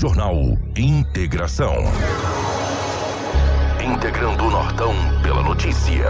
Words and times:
Jornal 0.00 0.56
Integração. 0.76 1.74
Integrando 3.84 4.44
o 4.44 4.48
Nortão 4.48 4.94
pela 5.24 5.42
notícia. 5.42 6.06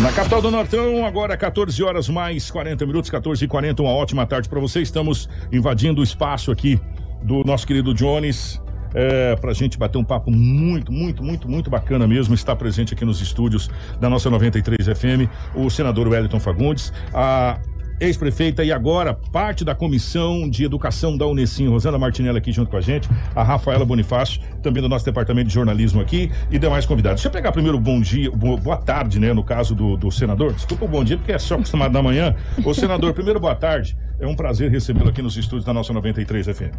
Na 0.00 0.10
capital 0.10 0.42
do 0.42 0.50
Nortão, 0.50 1.06
agora 1.06 1.36
14 1.36 1.80
horas 1.84 2.08
mais 2.08 2.50
40 2.50 2.84
minutos, 2.84 3.10
14 3.10 3.44
e 3.44 3.46
40 3.46 3.80
uma 3.80 3.92
ótima 3.92 4.26
tarde 4.26 4.48
para 4.48 4.58
você. 4.58 4.82
Estamos 4.82 5.28
invadindo 5.52 6.00
o 6.00 6.04
espaço 6.04 6.50
aqui 6.50 6.80
do 7.22 7.44
nosso 7.44 7.64
querido 7.64 7.94
Jones, 7.94 8.60
é, 8.92 9.36
para 9.36 9.52
a 9.52 9.54
gente 9.54 9.78
bater 9.78 9.98
um 9.98 10.04
papo 10.04 10.32
muito, 10.32 10.90
muito, 10.90 11.22
muito, 11.22 11.48
muito 11.48 11.70
bacana 11.70 12.08
mesmo. 12.08 12.34
Está 12.34 12.56
presente 12.56 12.92
aqui 12.92 13.04
nos 13.04 13.20
estúdios 13.20 13.70
da 14.00 14.10
nossa 14.10 14.28
93 14.28 14.98
FM 14.98 15.30
o 15.54 15.70
senador 15.70 16.08
Wellington 16.08 16.40
Fagundes, 16.40 16.92
a 17.12 17.60
ex-prefeita 18.00 18.64
e 18.64 18.72
agora 18.72 19.14
parte 19.14 19.64
da 19.64 19.74
comissão 19.74 20.48
de 20.48 20.64
educação 20.64 21.16
da 21.16 21.26
Unesim, 21.26 21.68
Rosana 21.68 21.98
Martinelli 21.98 22.38
aqui 22.38 22.52
junto 22.52 22.70
com 22.70 22.76
a 22.76 22.80
gente, 22.80 23.08
a 23.34 23.42
Rafaela 23.42 23.84
Bonifácio, 23.84 24.40
também 24.62 24.82
do 24.82 24.88
nosso 24.88 25.04
departamento 25.04 25.48
de 25.48 25.54
jornalismo 25.54 26.00
aqui 26.00 26.30
e 26.50 26.58
demais 26.58 26.86
convidados. 26.86 27.16
Deixa 27.16 27.28
eu 27.28 27.32
pegar 27.32 27.52
primeiro 27.52 27.78
o 27.78 27.80
bom 27.80 28.00
dia, 28.00 28.30
boa 28.30 28.76
tarde, 28.76 29.18
né, 29.20 29.32
no 29.32 29.44
caso 29.44 29.74
do, 29.74 29.96
do 29.96 30.10
senador. 30.10 30.52
Desculpa 30.52 30.84
o 30.84 30.88
bom 30.88 31.04
dia, 31.04 31.16
porque 31.16 31.32
é 31.32 31.38
só 31.38 31.54
acostumado 31.56 31.92
da 31.92 32.02
manhã. 32.02 32.34
Ô 32.64 32.74
senador, 32.74 33.14
primeiro 33.14 33.38
boa 33.38 33.54
tarde. 33.54 33.96
É 34.18 34.26
um 34.26 34.34
prazer 34.34 34.70
recebê-lo 34.70 35.10
aqui 35.10 35.22
nos 35.22 35.36
estúdios 35.36 35.64
da 35.64 35.72
nossa 35.72 35.92
93 35.92 36.46
FM. 36.46 36.74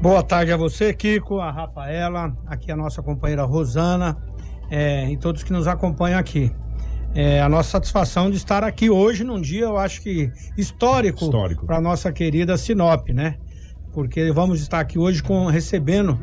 Boa 0.00 0.22
tarde 0.22 0.52
a 0.52 0.56
você, 0.56 0.92
Kiko, 0.92 1.38
a 1.38 1.50
Rafaela, 1.50 2.36
aqui 2.46 2.72
a 2.72 2.76
nossa 2.76 3.02
companheira 3.02 3.44
Rosana 3.44 4.16
é, 4.70 5.10
e 5.10 5.16
todos 5.16 5.42
que 5.42 5.52
nos 5.52 5.68
acompanham 5.68 6.18
aqui 6.18 6.50
é, 7.14 7.40
a 7.40 7.48
nossa 7.48 7.70
satisfação 7.70 8.30
de 8.30 8.36
estar 8.36 8.64
aqui 8.64 8.88
hoje 8.88 9.22
num 9.24 9.40
dia, 9.40 9.64
eu 9.64 9.76
acho 9.76 10.00
que 10.00 10.30
histórico, 10.56 11.24
histórico. 11.24 11.66
para 11.66 11.80
nossa 11.80 12.10
querida 12.10 12.56
Sinop, 12.56 13.08
né? 13.10 13.36
Porque 13.92 14.32
vamos 14.32 14.60
estar 14.60 14.80
aqui 14.80 14.98
hoje 14.98 15.22
com 15.22 15.46
recebendo 15.46 16.18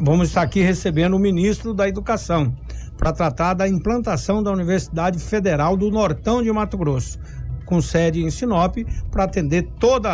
vamos 0.00 0.28
estar 0.28 0.42
aqui 0.42 0.60
recebendo 0.60 1.14
o 1.14 1.18
ministro 1.18 1.72
da 1.72 1.88
Educação 1.88 2.52
para 2.98 3.12
tratar 3.12 3.54
da 3.54 3.68
implantação 3.68 4.42
da 4.42 4.50
Universidade 4.50 5.18
Federal 5.20 5.76
do 5.76 5.90
Nortão 5.90 6.42
de 6.42 6.50
Mato 6.50 6.76
Grosso, 6.76 7.18
com 7.64 7.80
sede 7.80 8.22
em 8.22 8.30
Sinop, 8.30 8.76
para 9.10 9.24
atender 9.24 9.68
toda 9.78 10.10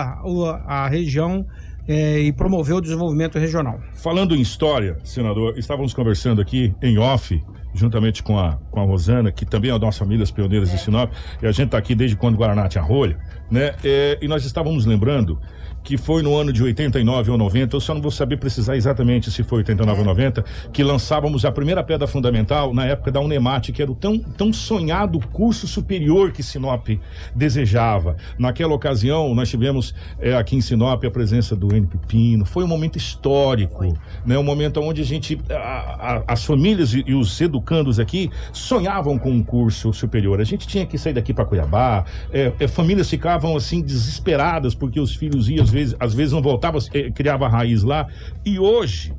a 0.66 0.86
região 0.88 1.46
é, 1.86 2.20
e 2.20 2.32
promover 2.32 2.76
o 2.76 2.80
desenvolvimento 2.80 3.38
regional. 3.38 3.80
Falando 3.94 4.36
em 4.36 4.40
história, 4.40 4.98
senador, 5.02 5.58
estávamos 5.58 5.94
conversando 5.94 6.42
aqui 6.42 6.74
em 6.82 6.98
off 6.98 7.42
juntamente 7.78 8.22
com 8.22 8.38
a, 8.38 8.58
com 8.70 8.80
a 8.80 8.84
Rosana, 8.84 9.30
que 9.30 9.46
também 9.46 9.70
é 9.70 9.74
uma 9.74 9.80
das 9.80 9.96
famílias 9.96 10.30
pioneiras 10.30 10.68
é. 10.70 10.72
de 10.72 10.80
Sinop, 10.80 11.12
e 11.42 11.46
a 11.46 11.52
gente 11.52 11.66
está 11.66 11.78
aqui 11.78 11.94
desde 11.94 12.16
quando 12.16 12.36
Guaraná 12.36 12.68
tinha 12.68 12.82
rolha, 12.82 13.18
né? 13.50 13.74
É, 13.84 14.18
e 14.20 14.28
nós 14.28 14.44
estávamos 14.44 14.84
lembrando 14.84 15.40
que 15.88 15.96
foi 15.96 16.22
no 16.22 16.36
ano 16.36 16.52
de 16.52 16.62
89 16.62 17.30
ou 17.30 17.38
90, 17.38 17.74
eu 17.74 17.80
só 17.80 17.94
não 17.94 18.02
vou 18.02 18.10
saber 18.10 18.36
precisar 18.36 18.76
exatamente 18.76 19.30
se 19.30 19.42
foi 19.42 19.60
89 19.60 20.00
ou 20.00 20.04
90, 20.04 20.44
que 20.70 20.82
lançávamos 20.82 21.46
a 21.46 21.50
primeira 21.50 21.82
pedra 21.82 22.06
fundamental 22.06 22.74
na 22.74 22.84
época 22.84 23.10
da 23.10 23.20
Unemate, 23.20 23.72
que 23.72 23.80
era 23.80 23.90
o 23.90 23.94
tão, 23.94 24.18
tão 24.18 24.52
sonhado 24.52 25.18
curso 25.32 25.66
superior 25.66 26.30
que 26.30 26.42
Sinop 26.42 26.88
desejava. 27.34 28.18
Naquela 28.38 28.74
ocasião, 28.74 29.34
nós 29.34 29.48
tivemos 29.48 29.94
é, 30.18 30.34
aqui 30.34 30.56
em 30.56 30.60
Sinop 30.60 31.02
a 31.02 31.10
presença 31.10 31.56
do 31.56 31.74
N. 31.74 31.86
Pepino, 31.86 32.44
foi 32.44 32.64
um 32.64 32.68
momento 32.68 32.98
histórico, 32.98 33.96
né? 34.26 34.36
um 34.36 34.42
momento 34.42 34.82
onde 34.82 35.00
a 35.00 35.06
gente, 35.06 35.40
a, 35.48 35.54
a, 35.56 36.24
as 36.34 36.44
famílias 36.44 36.92
e, 36.92 37.02
e, 37.06 37.14
os 37.14 37.40
educandos 37.40 37.98
aqui 37.98 38.30
sonhavam 38.52 39.18
com 39.18 39.30
um 39.30 39.42
curso 39.42 39.90
superior. 39.94 40.38
A 40.38 40.44
gente 40.44 40.68
tinha 40.68 40.84
que 40.84 40.98
sair 40.98 41.14
daqui 41.14 41.32
para 41.32 41.46
Cuiabá, 41.46 42.04
é, 42.30 42.52
é, 42.60 42.68
famílias 42.68 43.08
ficavam 43.08 43.56
assim 43.56 43.80
desesperadas 43.80 44.74
porque 44.74 45.00
os 45.00 45.14
filhos 45.14 45.48
iam 45.48 45.64
às 45.64 45.70
vezes, 45.70 45.77
às 45.98 46.14
vezes 46.14 46.32
não 46.32 46.42
voltava, 46.42 46.78
eh, 46.92 47.10
criava 47.10 47.48
raiz 47.48 47.82
lá. 47.82 48.06
E 48.44 48.58
hoje, 48.58 49.14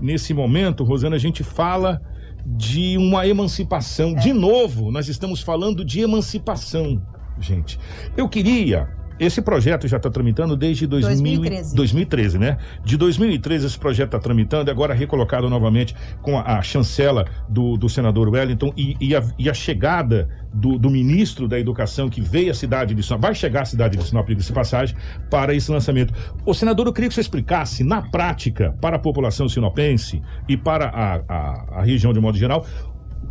nesse 0.00 0.34
momento, 0.34 0.84
Rosana, 0.84 1.16
a 1.16 1.18
gente 1.18 1.42
fala 1.42 2.00
de 2.44 2.96
uma 2.96 3.26
emancipação. 3.26 4.14
De 4.14 4.32
novo, 4.32 4.90
nós 4.90 5.08
estamos 5.08 5.40
falando 5.40 5.84
de 5.84 6.00
emancipação, 6.00 7.00
gente. 7.38 7.78
Eu 8.16 8.28
queria 8.28 8.97
esse 9.18 9.42
projeto 9.42 9.86
já 9.88 9.96
está 9.96 10.10
tramitando 10.10 10.56
desde 10.56 10.86
2013. 10.86 11.74
2013, 11.74 12.38
né? 12.38 12.58
De 12.84 12.96
2013 12.96 13.66
esse 13.66 13.78
projeto 13.78 14.08
está 14.08 14.18
tramitando, 14.18 14.70
agora 14.70 14.94
recolocado 14.94 15.48
novamente 15.48 15.94
com 16.22 16.38
a, 16.38 16.58
a 16.58 16.62
chancela 16.62 17.26
do, 17.48 17.76
do 17.76 17.88
senador 17.88 18.28
Wellington 18.28 18.72
e, 18.76 18.96
e, 19.00 19.14
a, 19.14 19.22
e 19.38 19.50
a, 19.50 19.54
chegada 19.54 20.28
do, 20.52 20.78
do, 20.78 20.90
ministro 20.90 21.48
da 21.48 21.58
Educação 21.58 22.08
que 22.08 22.20
veio 22.20 22.50
à 22.50 22.54
cidade 22.54 22.94
de 22.94 23.02
Sinop, 23.02 23.22
vai 23.22 23.34
chegar 23.34 23.62
à 23.62 23.64
cidade 23.64 23.96
de 23.96 24.04
Sinop, 24.04 24.28
de 24.28 24.52
passagem, 24.52 24.96
para 25.30 25.54
esse 25.54 25.70
lançamento. 25.70 26.14
O 26.46 26.54
senador, 26.54 26.86
eu 26.86 26.92
queria 26.92 27.08
que 27.08 27.14
você 27.14 27.20
explicasse 27.20 27.84
na 27.84 28.02
prática 28.02 28.74
para 28.80 28.96
a 28.96 28.98
população 28.98 29.48
sinopense 29.48 30.22
e 30.48 30.56
para 30.56 30.86
a, 30.86 31.22
a, 31.28 31.80
a 31.80 31.82
região 31.82 32.12
de 32.12 32.20
modo 32.20 32.38
geral 32.38 32.64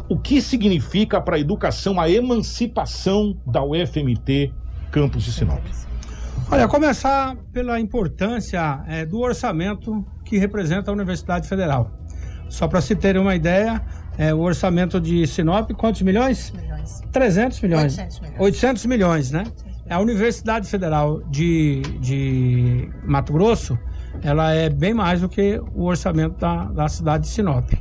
o 0.09 0.17
que 0.17 0.41
significa 0.41 1.19
para 1.19 1.35
a 1.35 1.39
educação 1.39 1.99
a 1.99 2.09
emancipação 2.09 3.37
da 3.45 3.61
UFMT 3.63 4.53
campus 4.97 5.23
de 5.23 5.31
Sinop? 5.31 5.63
Olha, 6.49 6.67
começar 6.67 7.35
pela 7.53 7.79
importância 7.79 8.83
é, 8.87 9.05
do 9.05 9.19
orçamento 9.19 10.03
que 10.25 10.39
representa 10.39 10.89
a 10.89 10.93
Universidade 10.93 11.47
Federal. 11.47 11.91
Só 12.49 12.67
para 12.67 12.81
se 12.81 12.95
ter 12.95 13.17
uma 13.17 13.35
ideia, 13.35 13.81
é, 14.17 14.33
o 14.33 14.39
orçamento 14.39 14.99
de 14.99 15.27
Sinop, 15.27 15.69
quantos 15.73 16.01
milhões? 16.01 16.51
milhões. 16.51 17.01
300 17.11 17.61
milhões. 17.61 17.97
800 17.97 18.19
milhões. 18.21 18.39
800 18.39 18.85
milhões, 18.85 19.31
né? 19.31 19.43
A 19.87 19.99
Universidade 19.99 20.67
Federal 20.67 21.21
de, 21.29 21.81
de 22.01 22.89
Mato 23.03 23.31
Grosso, 23.33 23.77
ela 24.23 24.51
é 24.51 24.69
bem 24.69 24.93
mais 24.93 25.21
do 25.21 25.29
que 25.29 25.61
o 25.75 25.83
orçamento 25.83 26.39
da, 26.39 26.65
da 26.65 26.87
cidade 26.87 27.25
de 27.25 27.29
Sinop. 27.29 27.71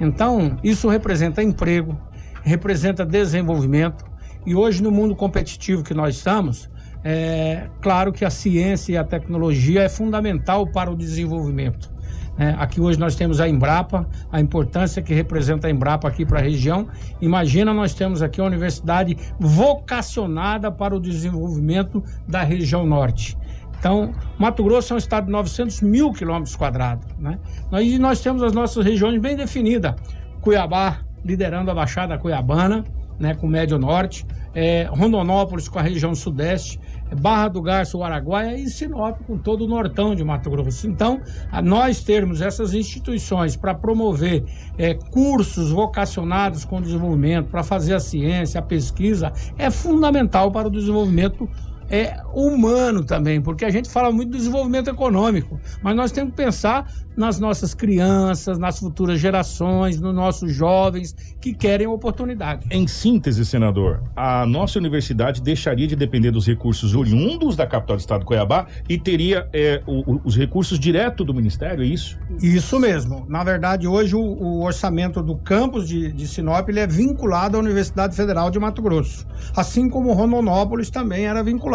Então, 0.00 0.56
isso 0.64 0.88
representa 0.88 1.42
emprego, 1.42 1.98
representa 2.42 3.04
desenvolvimento, 3.04 4.04
e 4.46 4.54
hoje, 4.54 4.82
no 4.82 4.90
mundo 4.90 5.14
competitivo 5.14 5.82
que 5.82 5.94
nós 5.94 6.16
estamos, 6.16 6.70
é 7.02 7.68
claro 7.82 8.12
que 8.12 8.24
a 8.24 8.30
ciência 8.30 8.92
e 8.92 8.96
a 8.96 9.04
tecnologia 9.04 9.82
é 9.82 9.88
fundamental 9.88 10.66
para 10.66 10.90
o 10.90 10.96
desenvolvimento. 10.96 11.92
É, 12.36 12.50
aqui 12.58 12.80
hoje 12.80 12.98
nós 12.98 13.14
temos 13.14 13.40
a 13.40 13.48
Embrapa, 13.48 14.08
a 14.32 14.40
importância 14.40 15.00
que 15.00 15.14
representa 15.14 15.68
a 15.68 15.70
Embrapa 15.70 16.08
aqui 16.08 16.26
para 16.26 16.40
a 16.40 16.42
região. 16.42 16.88
Imagina, 17.20 17.72
nós 17.72 17.94
temos 17.94 18.22
aqui 18.22 18.40
uma 18.40 18.48
universidade 18.48 19.16
vocacionada 19.38 20.70
para 20.70 20.96
o 20.96 21.00
desenvolvimento 21.00 22.02
da 22.26 22.42
região 22.42 22.84
norte. 22.84 23.38
Então, 23.78 24.12
Mato 24.38 24.64
Grosso 24.64 24.92
é 24.92 24.96
um 24.96 24.98
estado 24.98 25.26
de 25.26 25.32
900 25.32 25.82
mil 25.82 26.12
quilômetros 26.12 26.56
quadrados. 26.56 27.06
Né? 27.18 27.38
E 27.82 27.98
nós 27.98 28.20
temos 28.20 28.42
as 28.42 28.52
nossas 28.52 28.84
regiões 28.84 29.20
bem 29.20 29.36
definidas. 29.36 29.94
Cuiabá 30.40 31.00
liderando 31.24 31.70
a 31.70 31.74
Baixada 31.74 32.18
Cuiabana, 32.18 32.84
né, 33.18 33.34
com 33.34 33.46
o 33.46 33.50
Médio 33.50 33.78
Norte, 33.78 34.26
é, 34.54 34.84
Rondonópolis 34.90 35.68
com 35.68 35.78
a 35.78 35.82
região 35.82 36.14
Sudeste, 36.14 36.80
é, 37.10 37.14
Barra 37.14 37.48
do 37.48 37.60
Garço, 37.60 37.98
o 37.98 38.04
Araguaia 38.04 38.56
e 38.56 38.68
Sinop 38.68 39.18
com 39.26 39.36
todo 39.36 39.64
o 39.64 39.68
nortão 39.68 40.14
de 40.14 40.22
Mato 40.24 40.50
Grosso. 40.50 40.86
Então, 40.86 41.20
nós 41.62 42.02
termos 42.02 42.40
essas 42.40 42.74
instituições 42.74 43.56
para 43.56 43.74
promover 43.74 44.44
é, 44.78 44.94
cursos 44.94 45.70
vocacionados 45.70 46.64
com 46.64 46.80
desenvolvimento, 46.80 47.48
para 47.48 47.62
fazer 47.62 47.94
a 47.94 48.00
ciência, 48.00 48.58
a 48.58 48.62
pesquisa, 48.62 49.32
é 49.58 49.70
fundamental 49.70 50.50
para 50.50 50.68
o 50.68 50.70
desenvolvimento 50.70 51.48
é 51.88 52.20
humano 52.32 53.04
também, 53.04 53.40
porque 53.40 53.64
a 53.64 53.70
gente 53.70 53.88
fala 53.90 54.10
muito 54.10 54.30
do 54.30 54.36
desenvolvimento 54.36 54.88
econômico, 54.88 55.60
mas 55.82 55.94
nós 55.94 56.10
temos 56.10 56.30
que 56.30 56.36
pensar 56.36 56.90
nas 57.16 57.38
nossas 57.38 57.74
crianças, 57.74 58.58
nas 58.58 58.78
futuras 58.78 59.20
gerações, 59.20 60.00
nos 60.00 60.14
nossos 60.14 60.52
jovens 60.52 61.14
que 61.40 61.54
querem 61.54 61.86
oportunidade. 61.86 62.66
Em 62.70 62.86
síntese, 62.86 63.44
senador, 63.44 64.02
a 64.16 64.44
nossa 64.46 64.78
universidade 64.78 65.40
deixaria 65.40 65.86
de 65.86 65.94
depender 65.94 66.30
dos 66.30 66.46
recursos 66.46 66.94
oriundos 66.94 67.56
da 67.56 67.66
capital 67.66 67.96
do 67.96 68.00
estado 68.00 68.20
de 68.20 68.26
Cuiabá 68.26 68.66
e 68.88 68.98
teria 68.98 69.48
é, 69.52 69.82
o, 69.86 70.14
o, 70.14 70.20
os 70.24 70.36
recursos 70.36 70.78
direto 70.78 71.24
do 71.24 71.32
Ministério, 71.32 71.84
é 71.84 71.86
isso? 71.86 72.18
Isso 72.42 72.78
mesmo. 72.80 73.24
Na 73.28 73.44
verdade, 73.44 73.86
hoje 73.86 74.16
o, 74.16 74.20
o 74.20 74.64
orçamento 74.64 75.22
do 75.22 75.36
campus 75.36 75.88
de, 75.88 76.12
de 76.12 76.26
Sinop 76.26 76.68
é 76.68 76.86
vinculado 76.86 77.56
à 77.56 77.60
Universidade 77.60 78.16
Federal 78.16 78.50
de 78.50 78.58
Mato 78.58 78.82
Grosso, 78.82 79.26
assim 79.56 79.88
como 79.88 80.12
Rondonópolis 80.12 80.90
também 80.90 81.26
era 81.26 81.42
vinculado. 81.42 81.73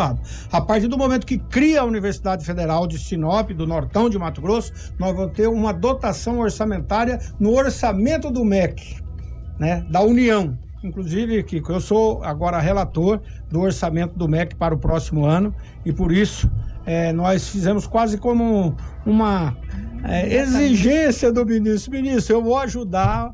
A 0.51 0.61
partir 0.61 0.87
do 0.87 0.97
momento 0.97 1.25
que 1.25 1.37
cria 1.37 1.81
a 1.81 1.85
Universidade 1.85 2.45
Federal 2.45 2.87
de 2.87 2.97
Sinop, 2.97 3.51
do 3.51 3.67
Nortão 3.67 4.09
de 4.09 4.17
Mato 4.17 4.41
Grosso, 4.41 4.71
nós 4.97 5.15
vamos 5.15 5.33
ter 5.33 5.47
uma 5.47 5.73
dotação 5.73 6.39
orçamentária 6.39 7.19
no 7.39 7.53
orçamento 7.53 8.31
do 8.31 8.45
MEC, 8.45 8.97
né, 9.59 9.85
da 9.89 10.01
União. 10.01 10.57
Inclusive, 10.83 11.43
Kiko, 11.43 11.73
eu 11.73 11.81
sou 11.81 12.23
agora 12.23 12.59
relator 12.59 13.19
do 13.51 13.59
orçamento 13.59 14.17
do 14.17 14.27
MEC 14.29 14.55
para 14.55 14.73
o 14.73 14.77
próximo 14.77 15.25
ano 15.25 15.53
e 15.85 15.91
por 15.91 16.11
isso 16.11 16.49
é, 16.85 17.11
nós 17.11 17.49
fizemos 17.49 17.85
quase 17.85 18.17
como 18.17 18.75
uma 19.05 19.57
é, 20.03 20.33
exigência 20.33 21.31
do 21.31 21.45
ministro. 21.45 21.91
Ministro, 21.91 22.35
eu 22.35 22.41
vou 22.41 22.57
ajudar 22.57 23.33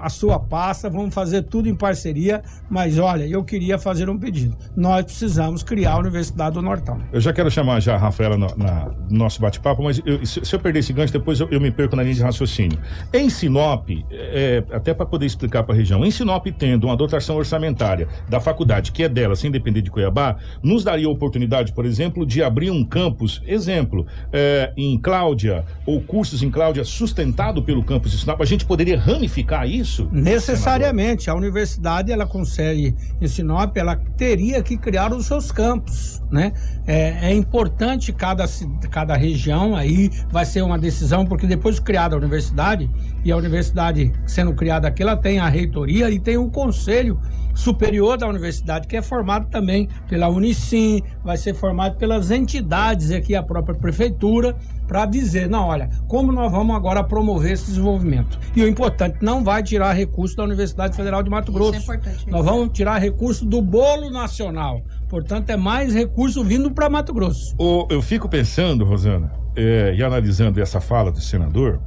a 0.00 0.08
sua 0.08 0.38
pasta, 0.38 0.90
vamos 0.90 1.14
fazer 1.14 1.42
tudo 1.42 1.68
em 1.68 1.74
parceria, 1.74 2.42
mas 2.68 2.98
olha, 2.98 3.26
eu 3.26 3.42
queria 3.42 3.78
fazer 3.78 4.08
um 4.10 4.18
pedido. 4.18 4.56
Nós 4.76 5.04
precisamos 5.04 5.62
criar 5.62 5.92
a 5.92 5.98
Universidade 5.98 6.54
do 6.54 6.62
Nortão. 6.62 7.00
Eu 7.12 7.20
já 7.20 7.32
quero 7.32 7.50
chamar 7.50 7.80
já 7.80 7.94
a 7.94 7.98
Rafaela 7.98 8.36
no, 8.36 8.46
na, 8.56 8.90
no 9.08 9.18
nosso 9.18 9.40
bate-papo, 9.40 9.82
mas 9.82 10.00
eu, 10.04 10.24
se, 10.26 10.44
se, 10.44 10.54
eu 10.54 10.60
perder 10.60 10.80
esse 10.80 10.92
gancho, 10.92 11.12
depois 11.12 11.40
eu, 11.40 11.48
eu, 11.50 11.60
me 11.60 11.70
perco 11.70 11.96
na 11.96 12.02
linha 12.02 12.14
de 12.14 12.22
raciocínio. 12.22 12.78
Em 13.12 13.30
Sinop, 13.30 13.88
é, 14.10 14.62
até 14.70 14.92
para 14.92 15.06
poder 15.06 15.26
explicar 15.26 15.62
para 15.62 15.74
a 15.74 15.76
região, 15.76 16.04
em 16.04 16.10
Sinop, 16.10 16.46
tendo 16.58 16.84
uma 16.84 16.96
dotação 16.96 17.36
orçamentária 17.36 18.08
da 18.28 18.40
faculdade, 18.40 18.92
que 18.92 19.02
é 19.02 19.08
dela, 19.08 19.34
sem 19.34 19.50
depender 19.50 19.80
de 19.80 19.90
Cuiabá, 19.90 20.36
nos 20.62 20.84
daria 20.84 21.06
a 21.06 21.10
oportunidade, 21.10 21.72
por 21.72 21.86
exemplo, 21.86 22.26
de 22.26 22.42
abrir 22.42 22.70
um 22.70 22.84
campus, 22.84 23.42
exemplo, 23.46 24.06
é, 24.32 24.72
em 24.76 24.98
Cláudia, 24.98 25.64
ou 25.86 26.00
cursos 26.00 26.42
em 26.42 26.50
Cláudia, 26.50 26.84
sustentado 26.84 27.62
pelo 27.62 27.82
campus 27.82 28.10
de 28.10 28.18
Sinop. 28.18 28.40
A 28.40 28.44
gente 28.44 28.66
poderia 28.66 28.98
ramificar 28.98 29.45
isso? 29.66 30.08
Necessariamente. 30.10 31.24
Senador? 31.24 31.42
A 31.42 31.46
universidade, 31.46 32.12
ela 32.12 32.26
consegue, 32.26 32.94
em 33.20 33.28
Sinop, 33.28 33.76
ela 33.76 33.96
teria 34.16 34.62
que 34.62 34.76
criar 34.76 35.12
os 35.12 35.26
seus 35.26 35.52
campos, 35.52 36.22
né? 36.30 36.52
É, 36.86 37.30
é 37.30 37.34
importante 37.34 38.12
cada, 38.12 38.44
cada 38.90 39.16
região 39.16 39.76
aí, 39.76 40.10
vai 40.30 40.44
ser 40.44 40.62
uma 40.62 40.78
decisão, 40.78 41.24
porque 41.24 41.46
depois 41.46 41.76
de 41.76 41.82
criada 41.82 42.14
a 42.14 42.18
universidade, 42.18 42.90
e 43.26 43.32
a 43.32 43.36
universidade 43.36 44.12
sendo 44.24 44.54
criada 44.54 44.86
aqui, 44.86 45.02
ela 45.02 45.16
tem 45.16 45.40
a 45.40 45.48
reitoria 45.48 46.08
e 46.12 46.20
tem 46.20 46.36
o 46.36 46.48
conselho 46.48 47.18
superior 47.56 48.16
da 48.16 48.28
universidade, 48.28 48.86
que 48.86 48.96
é 48.96 49.02
formado 49.02 49.48
também 49.50 49.88
pela 50.08 50.28
Unicim, 50.28 51.02
vai 51.24 51.36
ser 51.36 51.52
formado 51.52 51.96
pelas 51.96 52.30
entidades 52.30 53.10
aqui, 53.10 53.34
a 53.34 53.42
própria 53.42 53.74
prefeitura, 53.74 54.54
para 54.86 55.06
dizer, 55.06 55.48
não, 55.48 55.66
olha, 55.66 55.90
como 56.06 56.30
nós 56.30 56.52
vamos 56.52 56.76
agora 56.76 57.02
promover 57.02 57.52
esse 57.52 57.66
desenvolvimento. 57.66 58.38
E 58.54 58.62
o 58.62 58.68
importante, 58.68 59.18
não 59.20 59.42
vai 59.42 59.60
tirar 59.60 59.92
recurso 59.92 60.36
da 60.36 60.44
Universidade 60.44 60.94
Federal 60.94 61.20
de 61.20 61.28
Mato 61.28 61.50
Grosso. 61.50 61.80
Isso 61.80 61.90
é 61.90 61.96
importante. 61.96 62.30
Nós 62.30 62.44
vamos 62.44 62.70
tirar 62.72 62.98
recurso 62.98 63.44
do 63.44 63.60
bolo 63.60 64.08
nacional. 64.08 64.82
Portanto, 65.08 65.50
é 65.50 65.56
mais 65.56 65.92
recurso 65.92 66.44
vindo 66.44 66.70
para 66.70 66.88
Mato 66.88 67.12
Grosso. 67.12 67.56
Eu 67.90 68.00
fico 68.00 68.28
pensando, 68.28 68.84
Rosana, 68.84 69.32
é, 69.56 69.94
e 69.96 70.04
analisando 70.04 70.60
essa 70.60 70.80
fala 70.80 71.10
do 71.10 71.20
senador, 71.20 71.80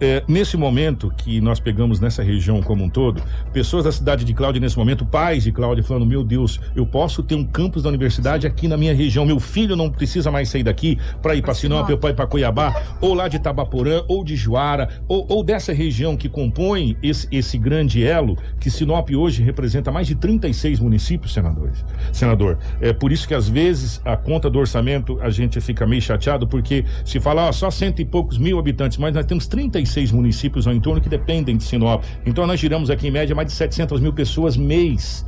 é, 0.00 0.22
nesse 0.28 0.56
momento 0.56 1.12
que 1.16 1.40
nós 1.40 1.58
pegamos 1.58 2.00
nessa 2.00 2.22
região 2.22 2.62
como 2.62 2.84
um 2.84 2.88
todo, 2.88 3.22
pessoas 3.52 3.84
da 3.84 3.92
cidade 3.92 4.24
de 4.24 4.34
Cláudia, 4.34 4.60
nesse 4.60 4.76
momento, 4.76 5.06
pais 5.06 5.44
de 5.44 5.52
Cláudia, 5.52 5.82
falando: 5.82 6.04
Meu 6.04 6.22
Deus, 6.22 6.60
eu 6.74 6.86
posso 6.86 7.22
ter 7.22 7.34
um 7.34 7.44
campus 7.44 7.82
da 7.82 7.88
universidade 7.88 8.46
aqui 8.46 8.68
na 8.68 8.76
minha 8.76 8.94
região. 8.94 9.24
Meu 9.24 9.40
filho 9.40 9.74
não 9.74 9.90
precisa 9.90 10.30
mais 10.30 10.48
sair 10.48 10.62
daqui 10.62 10.98
para 11.22 11.34
ir 11.34 11.42
para 11.42 11.54
Sinop, 11.54 11.88
para 11.98 12.10
ir 12.10 12.14
para 12.14 12.26
Cuiabá, 12.26 12.74
ou 13.00 13.14
lá 13.14 13.28
de 13.28 13.38
Tabaporã, 13.38 14.02
ou 14.06 14.22
de 14.22 14.36
Juara, 14.36 14.88
ou, 15.08 15.26
ou 15.28 15.42
dessa 15.42 15.72
região 15.72 16.16
que 16.16 16.28
compõe 16.28 16.96
esse, 17.02 17.26
esse 17.30 17.56
grande 17.56 18.04
elo, 18.04 18.36
que 18.60 18.70
Sinop 18.70 19.10
hoje 19.10 19.42
representa 19.42 19.90
mais 19.90 20.06
de 20.06 20.14
36 20.14 20.80
municípios, 20.80 21.32
senadores. 21.32 21.84
Senador, 22.12 22.58
é 22.80 22.92
por 22.92 23.12
isso 23.12 23.26
que 23.26 23.34
às 23.34 23.48
vezes 23.48 24.00
a 24.04 24.16
conta 24.16 24.50
do 24.50 24.58
orçamento 24.58 25.18
a 25.22 25.30
gente 25.30 25.60
fica 25.60 25.86
meio 25.86 26.02
chateado, 26.02 26.46
porque 26.46 26.84
se 27.04 27.18
falar 27.18 27.48
ó, 27.48 27.52
só 27.52 27.70
cento 27.70 28.00
e 28.00 28.04
poucos 28.04 28.36
mil 28.36 28.58
habitantes, 28.58 28.98
mas 28.98 29.14
nós 29.14 29.24
temos 29.24 29.46
36 29.46 29.85
36 29.86 30.12
municípios 30.12 30.66
ao 30.66 30.74
entorno 30.74 31.00
que 31.00 31.08
dependem 31.08 31.56
de 31.56 31.64
Sinop. 31.64 32.02
Então 32.24 32.46
nós 32.46 32.58
giramos 32.58 32.90
aqui 32.90 33.08
em 33.08 33.10
média 33.10 33.34
mais 33.34 33.48
de 33.48 33.54
700 33.54 34.00
mil 34.00 34.12
pessoas 34.12 34.56
mês 34.56 35.24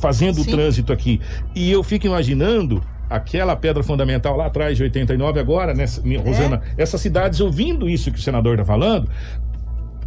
fazendo 0.00 0.36
Sim. 0.36 0.50
o 0.50 0.56
trânsito 0.56 0.92
aqui. 0.92 1.20
E 1.54 1.70
eu 1.70 1.82
fico 1.82 2.06
imaginando 2.06 2.82
aquela 3.08 3.54
pedra 3.54 3.82
fundamental 3.82 4.36
lá 4.36 4.46
atrás 4.46 4.76
de 4.76 4.82
89 4.82 5.38
agora, 5.38 5.72
né, 5.74 5.84
Rosana, 6.24 6.62
é. 6.76 6.82
essas 6.82 7.00
cidades 7.00 7.40
ouvindo 7.40 7.88
isso 7.88 8.10
que 8.10 8.18
o 8.18 8.22
senador 8.22 8.54
está 8.54 8.64
falando, 8.64 9.08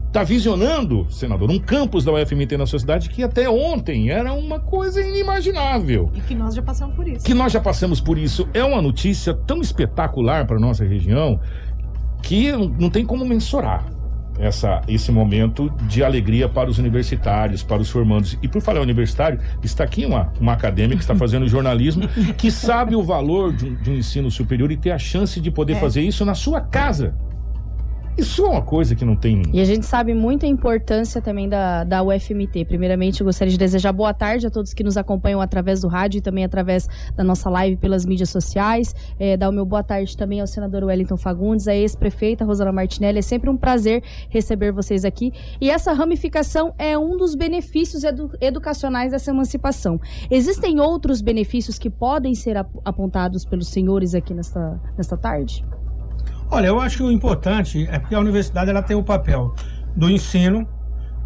está 0.08 0.24
visionando, 0.24 1.06
senador, 1.12 1.50
um 1.50 1.60
campus 1.60 2.04
da 2.04 2.12
UFMT 2.12 2.58
na 2.58 2.66
sua 2.66 2.80
cidade 2.80 3.08
que 3.08 3.24
até 3.24 3.48
ontem 3.50 4.10
era 4.10 4.34
uma 4.34 4.60
coisa 4.60 5.02
inimaginável. 5.02 6.12
E 6.16 6.22
que 6.22 6.34
nós 6.34 6.56
já 6.56 6.62
passamos 6.62 6.96
por 6.96 7.08
isso. 7.08 7.26
Que 7.26 7.34
nós 7.34 7.54
já 7.54 7.62
passamos 7.62 8.02
por 8.02 8.18
isso. 8.18 8.50
É 8.54 8.64
uma 8.64 8.82
notícia 8.82 9.34
tão 9.34 9.62
espetacular 9.62 10.46
para 10.48 10.60
nossa 10.60 10.84
região 10.84 11.40
que 12.22 12.52
não 12.52 12.90
tem 12.90 13.06
como 13.06 13.26
mensurar 13.26 13.86
essa, 14.40 14.82
esse 14.88 15.12
momento 15.12 15.70
de 15.88 16.04
alegria 16.04 16.48
para 16.48 16.70
os 16.70 16.78
universitários, 16.78 17.64
para 17.64 17.82
os 17.82 17.90
formandos. 17.90 18.38
E 18.42 18.48
por 18.48 18.62
falar 18.62 18.82
universitário, 18.82 19.40
está 19.64 19.84
aqui 19.84 20.06
uma, 20.06 20.32
uma 20.40 20.54
acadêmica 20.54 20.98
que 20.98 21.04
está 21.04 21.16
fazendo 21.16 21.48
jornalismo, 21.50 22.08
que 22.38 22.52
sabe 22.52 22.96
o 22.96 23.04
valor 23.04 23.54
de 23.54 23.66
um, 23.66 23.76
de 23.76 23.90
um 23.92 23.96
ensino 23.96 24.30
superior 24.30 24.72
e 24.72 24.78
ter 24.78 24.92
a 24.92 25.00
chance 25.00 25.40
de 25.40 25.52
poder 25.52 25.74
é. 25.74 25.80
fazer 25.80 26.02
isso 26.02 26.24
na 26.24 26.36
sua 26.36 26.62
casa. 26.62 27.16
Isso 28.18 28.44
é 28.44 28.50
uma 28.50 28.64
coisa 28.64 28.96
que 28.96 29.06
não 29.06 29.16
tem. 29.16 29.44
E 29.54 29.62
a 29.62 29.66
gente 29.66 29.86
sabe 29.86 30.12
muito 30.12 30.44
a 30.44 30.50
importância 30.50 31.22
também 31.22 31.48
da, 31.48 31.84
da 31.84 32.02
UFMT. 32.02 32.66
Primeiramente, 32.66 33.22
eu 33.22 33.26
gostaria 33.26 33.52
de 33.52 33.60
desejar 33.60 33.92
boa 33.92 34.12
tarde 34.12 34.48
a 34.48 34.50
todos 34.50 34.74
que 34.74 34.84
nos 34.84 34.98
acompanham 34.98 35.40
através 35.40 35.82
do 35.82 35.88
rádio 35.88 36.18
e 36.18 36.22
também 36.22 36.44
através 36.44 36.88
da 37.16 37.24
nossa 37.24 37.48
live 37.48 37.78
pelas 37.78 38.08
mídias 38.08 38.32
sociais. 38.32 38.96
É, 39.20 39.38
dar 39.38 39.50
o 39.50 39.52
meu 39.52 39.66
boa 39.66 39.84
tarde 39.84 40.18
também 40.18 40.42
ao 40.42 40.48
senador 40.48 40.84
Wellington 40.84 41.16
Fagundes, 41.16 41.68
à 41.68 41.76
ex-prefeita 41.76 42.44
Rosana 42.44 42.72
Martinelli. 42.72 43.20
É 43.20 43.22
sempre 43.22 43.52
um 43.52 43.56
prazer 43.56 44.04
receber 44.30 44.72
vocês 44.72 45.06
aqui. 45.06 45.32
E 45.62 45.70
essa 45.70 45.94
ramificação 45.94 46.74
é 46.80 46.98
um 46.98 47.18
dos 47.18 47.36
benefícios 47.36 48.04
edu 48.04 48.32
educacionais 48.42 49.12
dessa 49.12 49.30
emancipação. 49.30 50.02
Existem 50.32 50.80
outros 50.80 51.22
benefícios 51.22 51.78
que 51.78 51.90
podem 51.90 52.34
ser 52.34 52.58
ap 52.58 52.68
apontados 52.84 53.46
pelos 53.46 53.68
senhores 53.68 54.16
aqui 54.16 54.34
nesta, 54.34 54.82
nesta 54.98 55.16
tarde? 55.16 55.64
Olha, 56.50 56.68
eu 56.68 56.80
acho 56.80 56.98
que 56.98 57.04
o 57.04 57.12
importante 57.12 57.88
é 57.92 58.00
que 58.00 58.16
a 58.16 58.20
universidade 58.20 58.70
ela 58.70 58.82
tem 58.82 58.96
o 58.96 59.04
papel 59.04 59.54
do 59.96 60.10
ensino, 60.10 60.68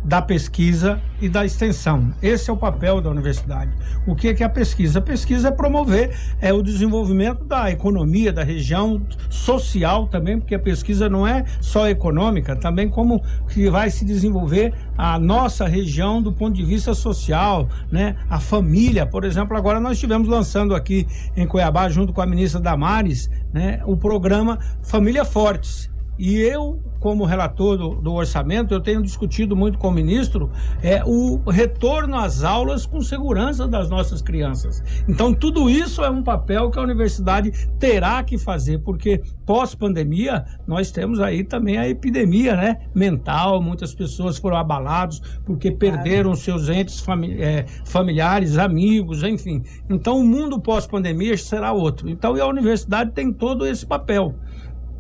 da 0.04 0.22
pesquisa 0.22 1.00
e 1.22 1.30
da 1.30 1.46
extensão. 1.46 2.12
Esse 2.22 2.50
é 2.50 2.54
o 2.54 2.58
papel 2.58 3.00
da 3.02 3.10
universidade. 3.10 3.72
O 4.08 4.16
que 4.16 4.30
é, 4.30 4.34
que 4.34 4.42
é 4.42 4.46
a 4.46 4.50
pesquisa? 4.50 5.00
A 5.00 5.02
pesquisa 5.02 5.50
é 5.50 5.52
promover 5.52 6.18
é, 6.42 6.52
o 6.52 6.64
desenvolvimento 6.64 7.46
da 7.46 7.70
economia, 7.70 8.34
da 8.34 8.44
região 8.44 9.02
social 9.30 10.08
também, 10.08 10.40
porque 10.40 10.56
a 10.56 10.60
pesquisa 10.60 11.08
não 11.08 11.28
é 11.28 11.46
só 11.60 11.88
econômica, 11.88 12.56
também 12.56 12.90
como 12.90 13.22
que 13.48 13.70
vai 13.70 13.92
se 13.92 14.04
desenvolver 14.04 14.74
a 14.98 15.20
nossa 15.20 15.68
região 15.68 16.22
do 16.22 16.32
ponto 16.32 16.56
de 16.56 16.66
vista 16.66 16.94
social, 16.94 17.70
né? 17.92 18.16
A 18.30 18.40
família, 18.40 19.06
por 19.06 19.24
exemplo, 19.24 19.56
agora 19.56 19.80
nós 19.80 19.94
estivemos 19.94 20.28
lançando 20.28 20.74
aqui 20.76 21.08
em 21.36 21.46
Cuiabá, 21.46 21.88
junto 21.90 22.12
com 22.12 22.22
a 22.22 22.26
ministra 22.26 22.60
Damares, 22.60 23.30
né, 23.54 23.82
o 23.86 23.96
programa 23.98 24.58
Família 24.82 25.26
Fortes 25.26 25.92
e 26.24 26.38
eu, 26.38 26.80
como 27.00 27.26
relator 27.26 27.76
do, 27.76 27.96
do, 27.96 28.14
orçamento, 28.14 28.72
eu 28.76 28.80
tenho 28.80 29.02
discutido 29.02 29.56
muito 29.56 29.80
com 29.80 29.88
o 29.88 29.92
ministro 29.92 30.52
é, 30.84 31.04
o 31.04 31.38
retorno 31.50 32.16
às 32.16 32.44
aulas 32.44 32.86
com 32.86 33.02
segurança 33.02 33.68
das 33.68 33.90
nossas 33.90 34.22
crianças. 34.22 34.84
Então, 35.10 35.34
tudo 35.34 35.68
isso 35.68 36.04
é 36.04 36.12
um 36.12 36.22
papel 36.22 36.70
que 36.70 36.78
a 36.78 36.84
universidade 36.84 37.50
terá 37.80 38.24
que 38.24 38.38
fazer, 38.38 38.78
porque 38.84 39.20
pós-pandemia 39.48 40.46
nós 40.68 40.92
temos 40.92 41.20
aí 41.20 41.44
também 41.44 41.80
a 41.80 41.90
epidemia 41.90 42.56
né, 42.56 42.78
mental, 42.94 43.60
muitas 43.60 43.96
pessoas 43.96 44.38
foram 44.38 44.58
abaladas 44.58 45.20
porque 45.44 45.72
perderam 45.72 46.36
seus 46.36 46.70
entes 46.70 47.00
fami 47.00 47.42
é, 47.42 47.66
familiares, 47.84 48.60
amigos, 48.60 49.24
enfim. 49.24 49.64
Então, 49.90 50.20
o 50.20 50.24
mundo 50.24 50.62
pós-pandemia 50.62 51.36
será 51.36 51.72
outro. 51.74 52.08
Então, 52.08 52.36
a 52.40 52.46
universidade 52.46 53.10
tem 53.10 53.34
todo 53.34 53.66
esse 53.66 53.88
papel. 53.88 54.36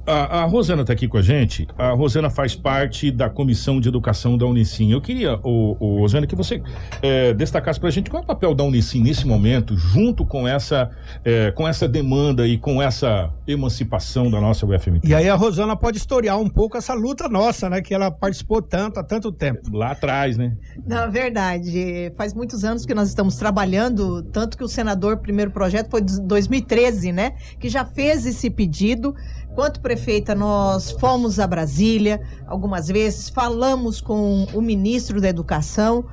A, 0.05 0.41
a 0.41 0.45
Rosana 0.45 0.81
está 0.81 0.93
aqui 0.93 1.07
com 1.07 1.17
a 1.17 1.21
gente. 1.21 1.67
A 1.77 1.91
Rosana 1.91 2.29
faz 2.29 2.55
parte 2.55 3.11
da 3.11 3.29
Comissão 3.29 3.79
de 3.79 3.87
Educação 3.87 4.37
da 4.37 4.45
Unicim. 4.45 4.91
Eu 4.91 5.01
queria, 5.01 5.39
o, 5.43 5.77
o 5.79 5.99
Rosana, 5.99 6.25
que 6.25 6.35
você 6.35 6.61
é, 7.01 7.33
destacasse 7.33 7.79
para 7.79 7.89
a 7.89 7.91
gente 7.91 8.09
qual 8.09 8.21
é 8.21 8.23
o 8.23 8.27
papel 8.27 8.55
da 8.55 8.63
Unicim 8.63 9.01
nesse 9.01 9.27
momento, 9.27 9.77
junto 9.77 10.25
com 10.25 10.47
essa, 10.47 10.89
é, 11.23 11.51
com 11.51 11.67
essa 11.67 11.87
demanda 11.87 12.47
e 12.47 12.57
com 12.57 12.81
essa 12.81 13.31
emancipação 13.47 14.29
da 14.31 14.41
nossa 14.41 14.65
UFMT. 14.65 15.07
E 15.07 15.13
aí 15.13 15.29
a 15.29 15.35
Rosana 15.35 15.75
pode 15.75 15.97
historiar 15.97 16.37
um 16.37 16.49
pouco 16.49 16.77
essa 16.77 16.93
luta 16.93 17.29
nossa, 17.29 17.69
né? 17.69 17.81
Que 17.81 17.93
ela 17.93 18.09
participou 18.09 18.61
tanto, 18.61 18.99
há 18.99 19.03
tanto 19.03 19.31
tempo. 19.31 19.75
Lá 19.75 19.91
atrás, 19.91 20.37
né? 20.37 20.55
Na 20.85 21.05
verdade, 21.05 22.11
faz 22.17 22.33
muitos 22.33 22.63
anos 22.63 22.85
que 22.85 22.93
nós 22.93 23.07
estamos 23.07 23.35
trabalhando, 23.35 24.23
tanto 24.23 24.57
que 24.57 24.63
o 24.63 24.67
senador, 24.67 25.17
primeiro 25.17 25.51
projeto 25.51 25.89
foi 25.89 26.01
de 26.01 26.19
2013, 26.21 27.11
né? 27.11 27.33
Que 27.59 27.69
já 27.69 27.85
fez 27.85 28.25
esse 28.25 28.49
pedido 28.49 29.13
Quanto 29.55 29.81
prefeita, 29.91 30.33
nós 30.33 30.91
fomos 30.91 31.37
a 31.37 31.45
Brasília 31.45 32.21
algumas 32.47 32.87
vezes, 32.87 33.27
falamos 33.27 33.99
com 33.99 34.45
o 34.53 34.61
ministro 34.61 35.19
da 35.19 35.27
Educação. 35.27 36.05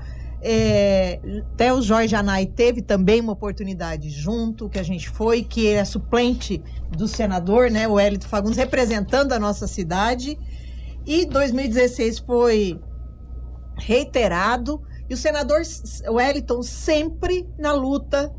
É, 0.43 1.21
até 1.53 1.73
o 1.73 1.81
Jorge 1.81 2.17
Anai 2.17 2.47
teve 2.47 2.83
também 2.83 3.21
uma 3.21 3.35
oportunidade 3.35 4.11
junto, 4.11 4.69
que 4.69 4.81
a 4.81 4.83
gente 4.83 5.09
foi, 5.09 5.45
que 5.45 5.69
é 5.69 5.85
suplente 5.85 6.61
do 6.91 7.07
senador, 7.07 7.71
né, 7.71 7.87
o 7.87 8.01
Hélito 8.01 8.27
Fagundes, 8.27 8.59
representando 8.59 9.33
a 9.33 9.39
nossa 9.39 9.69
cidade. 9.69 10.37
E 11.07 11.25
2016 11.25 12.19
foi 12.19 12.81
reiterado, 13.77 14.83
e 15.09 15.15
o 15.15 15.17
senador 15.17 15.61
Wellington 16.09 16.63
sempre 16.65 17.49
na 17.57 17.73
luta 17.73 18.35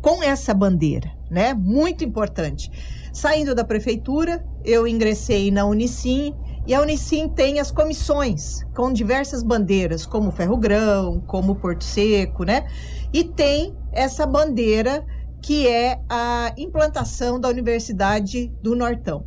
com 0.00 0.22
essa 0.22 0.54
bandeira, 0.54 1.10
né? 1.28 1.52
Muito 1.52 2.04
importante. 2.04 2.70
Saindo 3.18 3.52
da 3.52 3.64
prefeitura, 3.64 4.46
eu 4.64 4.86
ingressei 4.86 5.50
na 5.50 5.64
Unicim 5.64 6.36
E 6.64 6.72
a 6.72 6.80
Unicim 6.80 7.28
tem 7.28 7.58
as 7.58 7.68
comissões 7.68 8.62
com 8.76 8.92
diversas 8.92 9.42
bandeiras, 9.42 10.06
como 10.06 10.30
Ferro 10.30 10.56
Grão, 10.56 11.20
como 11.26 11.56
Porto 11.56 11.82
Seco, 11.82 12.44
né? 12.44 12.68
E 13.12 13.24
tem 13.24 13.76
essa 13.90 14.24
bandeira 14.24 15.04
que 15.42 15.66
é 15.66 16.00
a 16.08 16.54
implantação 16.56 17.40
da 17.40 17.48
Universidade 17.48 18.52
do 18.62 18.76
Nortão. 18.76 19.26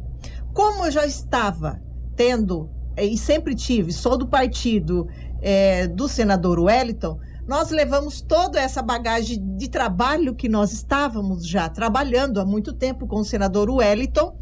Como 0.54 0.86
eu 0.86 0.92
já 0.92 1.06
estava 1.06 1.82
tendo, 2.16 2.70
eh, 2.96 3.08
e 3.08 3.18
sempre 3.18 3.54
tive, 3.56 3.92
sou 3.92 4.18
do 4.18 4.26
partido 4.26 5.06
é, 5.42 5.86
do 5.86 6.08
senador 6.08 6.62
Wellington, 6.62 7.20
nós 7.48 7.70
levamos 7.70 8.22
toda 8.22 8.60
essa 8.60 8.82
bagagem 8.82 9.56
de 9.58 9.70
trabalho 9.70 10.36
que 10.36 10.48
nós 10.48 10.72
estávamos 10.72 11.46
já 11.46 11.68
trabalhando 11.70 12.40
há 12.40 12.46
muito 12.46 12.74
tempo 12.74 13.08
com 13.08 13.18
o 13.18 13.26
senador 13.26 13.70
Wellington 13.70 14.38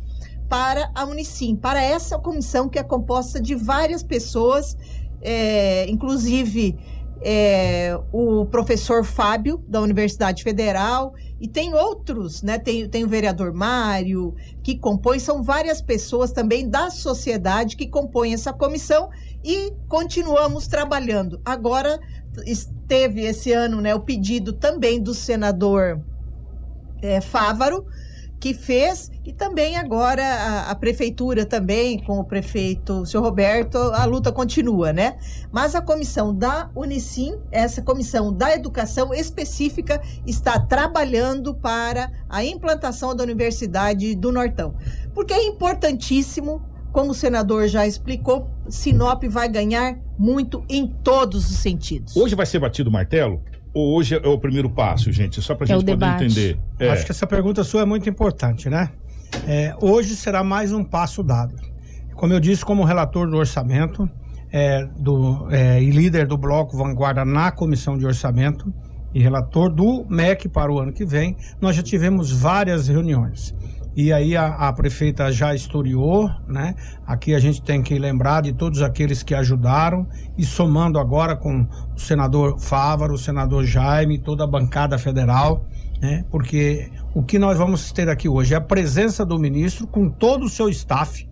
para 0.50 0.92
a 0.96 1.06
Unicim, 1.06 1.56
para 1.56 1.82
essa 1.82 2.18
comissão 2.18 2.68
que 2.68 2.80
é 2.80 2.84
composta 2.84 3.40
de 3.40 3.56
várias 3.56 4.02
pessoas, 4.02 4.76
é, 5.22 5.90
inclusive 5.90 6.78
é, 7.22 8.00
o 8.12 8.46
professor 8.46 9.04
Fábio, 9.04 9.64
da 9.68 9.82
Universidade 9.82 10.44
Federal, 10.44 11.14
e 11.40 11.48
tem 11.48 11.74
outros, 11.74 12.42
né? 12.42 12.58
Tem, 12.58 12.88
tem 12.90 13.04
o 13.04 13.08
vereador 13.08 13.54
Mário, 13.54 14.34
que 14.64 14.78
compõe, 14.78 15.20
são 15.20 15.44
várias 15.44 15.82
pessoas 15.82 16.32
também 16.32 16.68
da 16.68 16.90
sociedade 16.90 17.76
que 17.76 17.88
compõem 17.88 18.34
essa 18.34 18.52
comissão 18.52 19.10
e 19.44 19.72
continuamos 19.88 20.68
trabalhando. 20.68 21.42
Agora, 21.46 22.00
esteve 22.46 23.22
esse 23.22 23.52
ano 23.52 23.82
né, 23.82 23.94
o 23.94 24.00
pedido 24.00 24.54
também 24.54 25.02
do 25.02 25.14
senador 25.14 26.02
é, 27.02 27.22
Fávaro, 27.22 27.86
que 28.40 28.54
fez, 28.54 29.12
e 29.26 29.34
também 29.34 29.76
agora 29.76 30.24
a, 30.24 30.72
a, 30.72 30.76
prefeitura 30.76 31.46
também, 31.46 32.02
com 32.02 32.20
o 32.20 32.24
prefeito, 32.24 33.02
o 33.02 33.06
senhor 33.06 33.22
Roberto, 33.22 33.78
a 33.78 34.06
luta 34.06 34.32
continua, 34.32 34.94
né? 34.94 35.18
Mas 35.52 35.76
a 35.76 35.82
comissão 35.82 36.34
da 36.34 36.70
Unicim, 36.74 37.38
essa 37.52 37.82
comissão 37.82 38.32
da 38.32 38.56
educação 38.56 39.14
específica, 39.14 40.02
está 40.26 40.58
trabalhando 40.58 41.54
para 41.54 42.10
a 42.30 42.44
implantação 42.44 43.14
da 43.14 43.24
Universidade 43.24 44.16
do 44.16 44.32
Nortão. 44.32 44.74
Porque 45.14 45.34
é 45.34 45.44
importantíssimo, 45.44 46.62
como 46.92 47.12
o 47.12 47.14
senador 47.14 47.68
já 47.68 47.86
explicou, 47.86 48.50
Sinop 48.68 49.24
vai 49.26 49.48
ganhar 49.48 49.98
muito 50.18 50.64
em 50.70 50.88
todos 50.88 51.50
os 51.50 51.58
sentidos. 51.58 52.16
Hoje 52.16 52.36
vai 52.36 52.46
ser 52.46 52.60
batido 52.60 52.90
o 52.90 52.94
martelo? 52.94 53.42
Ou 53.74 53.96
hoje 53.96 54.16
é 54.16 54.28
o 54.28 54.40
primeiro 54.40 54.70
passo, 54.70 55.12
gente? 55.12 55.42
Só 55.42 55.54
para 55.54 55.66
a 55.66 55.68
é 55.68 55.68
gente 55.68 55.82
poder 55.82 55.92
debate. 55.92 56.26
entender. 56.26 56.60
É. 56.80 56.90
Acho 56.90 57.06
que 57.06 57.12
essa 57.12 57.28
pergunta 57.28 57.64
sua 57.64 57.82
é 57.82 57.86
muito 57.86 58.10
importante, 58.10 58.70
né? 58.70 58.90
É, 59.48 59.76
hoje 59.80 60.16
será 60.16 60.44
mais 60.44 60.74
um 60.74 60.84
passo 60.84 61.22
dado. 61.22 61.56
Como 62.16 62.34
eu 62.34 62.40
disse, 62.40 62.66
como 62.66 62.84
relator 62.84 63.30
do 63.30 63.38
orçamento 63.38 64.10
é, 64.52 64.86
do, 64.98 65.48
é, 65.52 65.82
e 65.82 65.92
líder 65.92 66.26
do 66.26 66.38
bloco 66.38 66.76
Vanguarda 66.76 67.24
na 67.24 67.52
comissão 67.52 67.98
de 67.98 68.06
orçamento 68.06 68.74
e 69.14 69.22
relator 69.22 69.70
do 69.70 70.06
MEC 70.10 70.50
para 70.50 70.72
o 70.72 70.80
ano 70.80 70.92
que 70.92 71.06
vem, 71.06 71.36
nós 71.62 71.76
já 71.76 71.84
tivemos 71.84 72.32
várias 72.32 72.88
reuniões. 72.88 73.56
E 74.02 74.14
aí 74.14 74.34
a, 74.38 74.48
a, 74.56 74.72
prefeita 74.72 75.30
já 75.30 75.54
historiou, 75.54 76.32
né? 76.48 76.74
Aqui 77.06 77.36
a 77.36 77.40
gente 77.40 77.62
tem 77.62 77.84
que 77.84 78.00
lembrar 78.00 78.42
de 78.42 78.54
todos 78.54 78.82
aqueles 78.82 79.24
que 79.24 79.36
ajudaram 79.36 80.08
e 80.38 80.46
somando 80.46 80.98
agora 80.98 81.36
com 81.36 81.64
o 81.64 82.00
senador 82.00 82.58
Fávaro, 82.58 83.16
o 83.16 83.18
senador 83.18 83.66
Jaime, 83.66 84.18
toda 84.18 84.46
a 84.46 84.48
bancada 84.48 84.98
federal, 84.98 85.66
né? 86.02 86.24
Porque 86.32 86.90
o 87.14 87.22
que 87.22 87.38
nós 87.38 87.58
vamos 87.58 87.92
ter 87.92 88.08
aqui 88.08 88.30
hoje 88.30 88.54
é 88.54 88.58
a 88.58 88.62
presença 88.62 89.26
do 89.26 89.38
ministro 89.38 89.86
com 89.86 90.08
todo 90.10 90.46
o 90.46 90.50
seu 90.50 90.70
staff, 90.70 91.29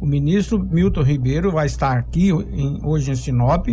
o 0.00 0.06
ministro 0.06 0.58
Milton 0.58 1.02
Ribeiro 1.02 1.50
vai 1.50 1.66
estar 1.66 1.96
aqui 1.96 2.30
em, 2.30 2.80
hoje 2.84 3.10
em 3.10 3.16
Sinop, 3.16 3.66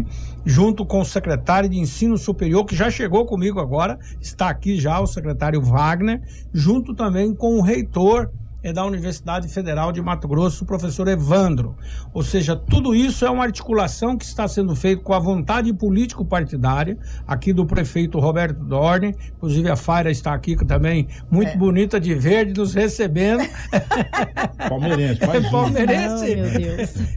junto 0.45 0.85
com 0.85 1.01
o 1.01 1.05
secretário 1.05 1.69
de 1.69 1.77
Ensino 1.77 2.17
Superior, 2.17 2.65
que 2.65 2.75
já 2.75 2.89
chegou 2.89 3.25
comigo 3.25 3.59
agora, 3.59 3.97
está 4.21 4.49
aqui 4.49 4.79
já 4.79 4.99
o 4.99 5.07
secretário 5.07 5.61
Wagner, 5.61 6.21
junto 6.53 6.93
também 6.93 7.33
com 7.33 7.57
o 7.57 7.61
reitor 7.61 8.31
é 8.63 8.71
da 8.71 8.85
Universidade 8.85 9.49
Federal 9.49 9.91
de 9.91 10.01
Mato 10.01 10.25
Grosso, 10.25 10.63
o 10.63 10.67
professor 10.67 11.07
Evandro. 11.09 11.75
Ou 12.13 12.23
seja, 12.23 12.55
tudo 12.55 12.95
isso 12.95 13.25
é 13.25 13.29
uma 13.29 13.43
articulação 13.43 14.17
que 14.17 14.23
está 14.23 14.47
sendo 14.47 14.73
feita 14.73 15.03
com 15.03 15.13
a 15.13 15.19
vontade 15.19 15.73
político-partidária, 15.73 16.97
aqui 17.27 17.51
do 17.51 17.65
prefeito 17.65 18.19
Roberto 18.19 18.63
Dorne, 18.63 19.13
inclusive 19.35 19.69
a 19.69 19.75
Faira 19.75 20.09
está 20.09 20.33
aqui 20.33 20.55
também, 20.65 21.09
muito 21.29 21.49
é. 21.49 21.57
bonita 21.57 21.99
de 21.99 22.15
verde, 22.15 22.57
nos 22.57 22.73
recebendo. 22.73 23.43
Palmeirense, 24.69 25.27
mais 25.27 25.45
é 25.45 25.49
palmeirense. 25.49 26.35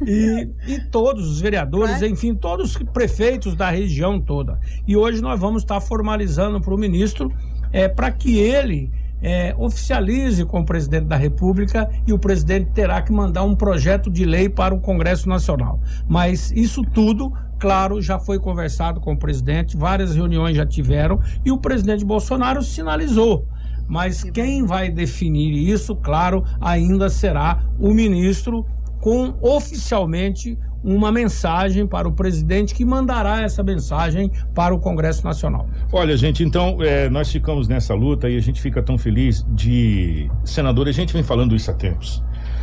Oh. 0.02 0.06
E, 0.06 0.48
e 0.66 0.80
todos 0.90 1.28
os 1.28 1.40
vereadores, 1.40 2.00
Vai. 2.00 2.08
enfim, 2.08 2.34
todos 2.34 2.76
os 2.76 2.82
prefeitos 2.92 3.54
da 3.54 3.70
região 3.70 4.20
toda. 4.20 4.58
E 4.86 4.96
hoje 4.96 5.20
nós 5.20 5.38
vamos 5.38 5.62
estar 5.62 5.80
formalizando 5.80 6.60
para 6.60 6.74
o 6.74 6.78
ministro 6.78 7.32
é, 7.72 7.88
para 7.88 8.10
que 8.10 8.38
ele 8.38 8.90
é, 9.20 9.54
oficialize 9.58 10.44
com 10.44 10.61
o 10.61 10.64
presidente 10.64 11.06
da 11.06 11.16
República 11.16 11.88
e 12.06 12.12
o 12.12 12.18
presidente 12.18 12.70
terá 12.73 13.00
que 13.02 13.12
mandar 13.12 13.44
um 13.44 13.54
projeto 13.54 14.11
de 14.11 14.25
lei 14.25 14.49
para 14.49 14.75
o 14.75 14.80
Congresso 14.80 15.28
Nacional. 15.28 15.80
Mas 16.08 16.50
isso 16.52 16.82
tudo, 16.82 17.32
claro, 17.58 18.00
já 18.00 18.18
foi 18.18 18.38
conversado 18.38 19.00
com 19.00 19.12
o 19.12 19.18
presidente, 19.18 19.76
várias 19.76 20.14
reuniões 20.14 20.56
já 20.56 20.66
tiveram 20.66 21.20
e 21.44 21.50
o 21.50 21.58
presidente 21.58 22.04
Bolsonaro 22.04 22.62
sinalizou. 22.62 23.46
Mas 23.88 24.25
quem 24.25 24.64
vai 24.64 24.90
definir 24.90 25.52
isso, 25.52 25.94
claro, 25.94 26.44
ainda 26.61 27.08
será 27.08 27.62
o 27.78 27.94
ministro 27.94 28.66
com 29.00 29.35
oficialmente 29.40 30.58
uma 30.83 31.11
mensagem 31.11 31.87
para 31.87 32.09
o 32.09 32.12
presidente 32.12 32.75
que 32.75 32.85
mandará 32.85 33.42
essa 33.42 33.62
mensagem 33.62 34.30
para 34.54 34.75
o 34.75 34.78
Congresso 34.78 35.25
Nacional. 35.25 35.68
Olha, 35.92 36.16
gente, 36.16 36.45
então 36.45 36.78
é, 36.80 37.09
nós 37.09 37.30
ficamos 37.30 37.68
nessa 37.68 37.95
luta 37.95 38.28
e 38.28 38.37
a 38.37 38.40
gente 38.40 38.61
fica 38.61 38.83
tão 38.83 38.97
feliz 38.97 39.45
de. 39.50 40.30
Senador, 40.45 40.88
a 40.88 40.92
gente 40.92 41.12
vem 41.12 41.23
falando 41.23 41.54
isso 41.54 41.71
há 41.71 41.75
tempos. 41.75 42.23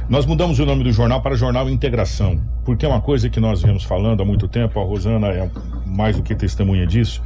Nós 0.10 0.26
mudamos 0.26 0.60
o 0.60 0.66
nome 0.66 0.84
do 0.84 0.92
jornal 0.92 1.22
para 1.22 1.36
Jornal 1.36 1.70
Integração, 1.70 2.42
porque 2.66 2.86
é 2.86 2.90
uma 2.90 3.02
coisa 3.02 3.30
que 3.30 3.40
nós 3.40 3.62
vemos 3.62 3.84
falando 3.84 4.22
há 4.22 4.26
muito 4.26 4.50
tempo, 4.50 4.80
a 4.80 4.84
Rosana 4.84 5.28
é 5.28 5.50
mais 5.86 6.18
do 6.18 6.24
que 6.24 6.36
testemunha 6.36 6.86
disso, 6.86 7.24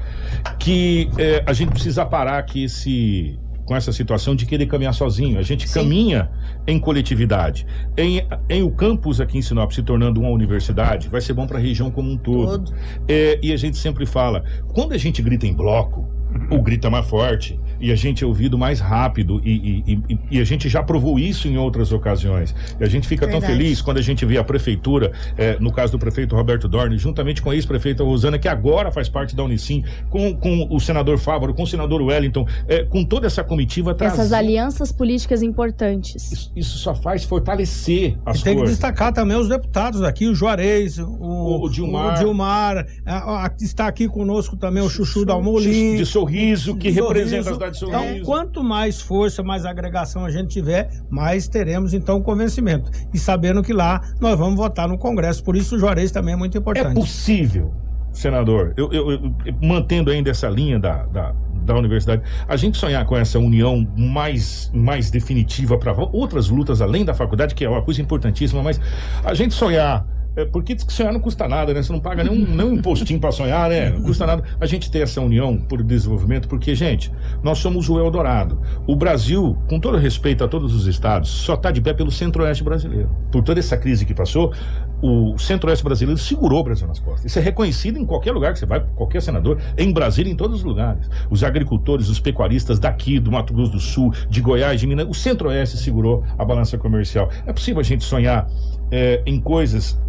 que 0.60 1.10
é, 1.18 1.44
a 1.46 1.54
gente 1.54 1.70
precisa 1.70 2.06
parar 2.06 2.42
que 2.44 2.66
esse 2.66 3.40
com 3.68 3.76
essa 3.76 3.92
situação 3.92 4.34
de 4.34 4.46
querer 4.46 4.66
caminhar 4.66 4.94
sozinho. 4.94 5.38
A 5.38 5.42
gente 5.42 5.68
Sim. 5.68 5.82
caminha 5.82 6.30
em 6.66 6.80
coletividade. 6.80 7.68
Em, 7.98 8.26
em 8.50 8.64
o 8.64 8.72
campus 8.72 9.20
aqui 9.20 9.38
em 9.38 9.42
Sinop 9.42 9.72
se 9.72 9.84
tornando 9.84 10.22
uma 10.22 10.30
universidade, 10.30 11.10
vai 11.10 11.20
ser 11.20 11.34
bom 11.34 11.46
para 11.46 11.58
a 11.58 11.62
região 11.62 11.92
como 11.92 12.10
um 12.10 12.18
todo. 12.18 12.66
todo. 12.66 12.74
É, 13.10 13.38
e 13.44 13.52
a 13.52 13.58
gente 13.58 13.78
sempre 13.78 14.06
fala, 14.06 14.44
quando 14.74 14.94
a 14.94 14.98
gente 14.98 15.22
grita 15.22 15.46
em 15.46 15.54
bloco, 15.54 16.08
o 16.50 16.62
grita 16.62 16.90
mais 16.90 17.06
forte 17.06 17.60
e 17.80 17.92
a 17.92 17.96
gente 17.96 18.24
é 18.24 18.28
ouvido 18.28 18.58
mais 18.58 18.80
rápido 18.80 19.42
e, 19.44 19.84
e, 19.88 20.00
e, 20.10 20.20
e, 20.32 20.40
a 20.40 20.44
gente 20.44 20.70
já 20.70 20.84
provou 20.84 21.20
isso 21.20 21.48
em 21.48 21.58
outras 21.58 21.92
ocasiões. 21.92 22.56
E 22.80 22.84
a 22.84 22.88
gente 22.88 23.08
fica 23.08 23.26
Verdade. 23.26 23.46
tão 23.46 23.56
feliz 23.56 23.82
quando 23.82 23.98
a 23.98 24.02
gente 24.02 24.26
vê 24.26 24.38
a 24.38 24.44
prefeitura, 24.44 25.12
é, 25.38 25.58
no 25.60 25.72
caso 25.72 25.92
do 25.92 26.00
prefeito 26.00 26.36
Roberto 26.36 26.68
Dorne, 26.68 26.98
juntamente 26.98 27.42
com 27.42 27.50
a 27.50 27.56
ex-prefeita 27.56 28.04
Rosana, 28.04 28.38
que 28.38 28.48
agora 28.48 28.92
faz 28.92 29.10
parte 29.10 29.36
da 29.36 29.44
Unicim, 29.44 29.84
com, 30.10 30.36
com 30.36 30.68
o 30.70 30.80
senador 30.80 31.18
Fávaro, 31.18 31.54
com 31.54 31.64
o 31.64 31.68
senador 31.68 32.02
Wellington, 32.02 32.48
é, 32.68 32.84
com 32.84 33.04
toda 33.04 33.28
essa 33.28 33.44
comitiva 33.44 33.96
Essas 34.00 34.32
alianças 34.32 34.92
políticas 34.92 35.42
importantes. 35.42 36.32
Isso, 36.32 36.52
isso, 36.56 36.78
só 36.78 36.94
faz 36.94 37.24
fortalecer 37.24 38.18
as 38.26 38.40
e 38.40 38.44
tem 38.44 38.58
que 38.58 38.64
destacar 38.64 39.14
também 39.14 39.38
os 39.38 39.50
deputados 39.50 40.02
aqui, 40.02 40.28
o 40.28 40.36
Juarez, 40.36 41.00
o, 41.00 41.06
o, 41.06 41.66
o 41.66 41.70
Dilmar, 41.70 42.16
o 42.16 42.20
Dilmar 42.20 42.88
a, 43.06 43.46
a, 43.46 43.52
está 43.60 43.88
aqui 43.88 44.08
conosco 44.08 44.56
também 44.56 44.84
o 44.84 44.90
Chuchu 44.90 45.26
Dalmolin. 45.26 45.96
De 45.96 46.06
sorriso, 46.06 46.76
que 46.76 46.92
de 46.92 47.00
representa 47.00 47.44
sorriso. 47.44 47.64
a 47.64 47.67
Então, 47.70 48.24
quanto 48.24 48.64
mais 48.64 49.02
força, 49.02 49.44
mais 49.44 49.66
agregação 49.66 50.26
a 50.26 50.32
gente 50.32 50.50
tiver, 50.50 50.90
mais 51.10 51.48
teremos 51.48 51.94
então 51.94 52.22
convencimento. 52.22 52.90
E 53.14 53.18
sabendo 53.18 53.62
que 53.64 53.74
lá 53.74 54.02
nós 54.20 54.38
vamos 54.38 54.56
votar 54.56 54.88
no 54.88 54.98
Congresso. 54.98 55.44
Por 55.44 55.56
isso 55.56 55.76
o 55.76 55.80
Juarez 55.80 56.12
também 56.12 56.34
é 56.34 56.38
muito 56.38 56.58
importante. 56.58 56.92
É 56.92 56.94
possível, 56.94 57.74
senador, 58.12 58.74
eu, 58.78 58.92
eu, 58.92 59.12
eu 59.12 59.34
mantendo 59.62 60.12
ainda 60.12 60.30
essa 60.30 60.50
linha 60.50 60.80
da, 60.80 61.06
da, 61.06 61.34
da 61.64 61.76
universidade, 61.76 62.22
a 62.48 62.56
gente 62.56 62.78
sonhar 62.78 63.06
com 63.06 63.18
essa 63.18 63.38
união 63.40 63.88
mais, 63.96 64.72
mais 64.74 65.12
definitiva 65.12 65.78
para 65.78 65.94
outras 65.94 66.50
lutas 66.50 66.82
além 66.82 67.04
da 67.04 67.14
faculdade, 67.14 67.54
que 67.54 67.66
é 67.66 67.70
uma 67.70 67.82
coisa 67.82 68.02
importantíssima, 68.02 68.64
mas 68.64 68.80
a 69.24 69.34
gente 69.34 69.54
sonhar 69.54 70.06
é, 70.38 70.46
porque 70.46 70.76
diz 70.76 70.84
que 70.84 70.94
sonhar 70.94 71.12
não 71.12 71.20
custa 71.20 71.48
nada, 71.48 71.74
né? 71.74 71.82
Você 71.82 71.92
não 71.92 72.00
paga 72.00 72.24
nenhum, 72.24 72.46
nenhum 72.46 72.74
impostinho 72.76 73.20
para 73.20 73.32
sonhar, 73.32 73.68
né? 73.72 73.90
Não 73.90 74.04
custa 74.04 74.24
nada 74.24 74.44
a 74.62 74.68
gente 74.68 74.92
ter 74.92 75.00
essa 75.00 75.20
união 75.20 75.58
por 75.58 75.82
desenvolvimento, 75.82 76.48
porque, 76.48 76.76
gente, 76.76 77.12
nós 77.42 77.58
somos 77.58 77.90
o 77.90 77.98
Eldorado. 77.98 78.62
O 78.86 78.96
Brasil, 78.96 79.58
com 79.68 79.80
todo 79.80 79.98
respeito 79.98 80.44
a 80.44 80.48
todos 80.48 80.76
os 80.76 80.86
estados, 80.86 81.28
só 81.28 81.56
está 81.56 81.72
de 81.72 81.82
pé 81.82 81.92
pelo 81.92 82.12
centro-oeste 82.12 82.64
brasileiro. 82.64 83.10
Por 83.32 83.42
toda 83.42 83.60
essa 83.60 83.76
crise 83.76 84.06
que 84.06 84.14
passou, 84.14 84.54
o 85.02 85.40
centro-oeste 85.40 85.84
brasileiro 85.84 86.20
segurou 86.20 86.60
o 86.60 86.64
Brasil 86.64 86.88
nas 86.88 87.00
costas. 87.00 87.26
Isso 87.26 87.40
é 87.40 87.42
reconhecido 87.42 87.98
em 87.98 88.06
qualquer 88.06 88.32
lugar 88.32 88.54
que 88.54 88.60
você 88.60 88.68
vai, 88.68 88.86
qualquer 88.96 89.24
senador, 89.24 89.60
em 89.76 89.92
Brasília, 89.92 90.32
em 90.32 90.36
todos 90.36 90.58
os 90.58 90.64
lugares. 90.64 91.10
Os 91.32 91.44
agricultores, 91.44 92.10
os 92.10 92.20
pecuaristas 92.20 92.78
daqui, 92.78 93.20
do 93.20 93.32
Mato 93.32 93.56
Grosso 93.56 93.72
do 93.72 93.80
Sul, 93.80 94.14
de 94.30 94.40
Goiás, 94.40 94.80
de 94.80 94.86
Minas, 94.86 95.08
o 95.10 95.16
centro-oeste 95.16 95.78
segurou 95.78 96.24
a 96.38 96.46
balança 96.46 96.78
comercial. 96.78 97.28
É 97.48 97.52
possível 97.52 97.80
a 97.80 97.84
gente 97.84 98.04
sonhar 98.04 98.48
é, 98.92 99.24
em 99.26 99.40
coisas 99.40 100.00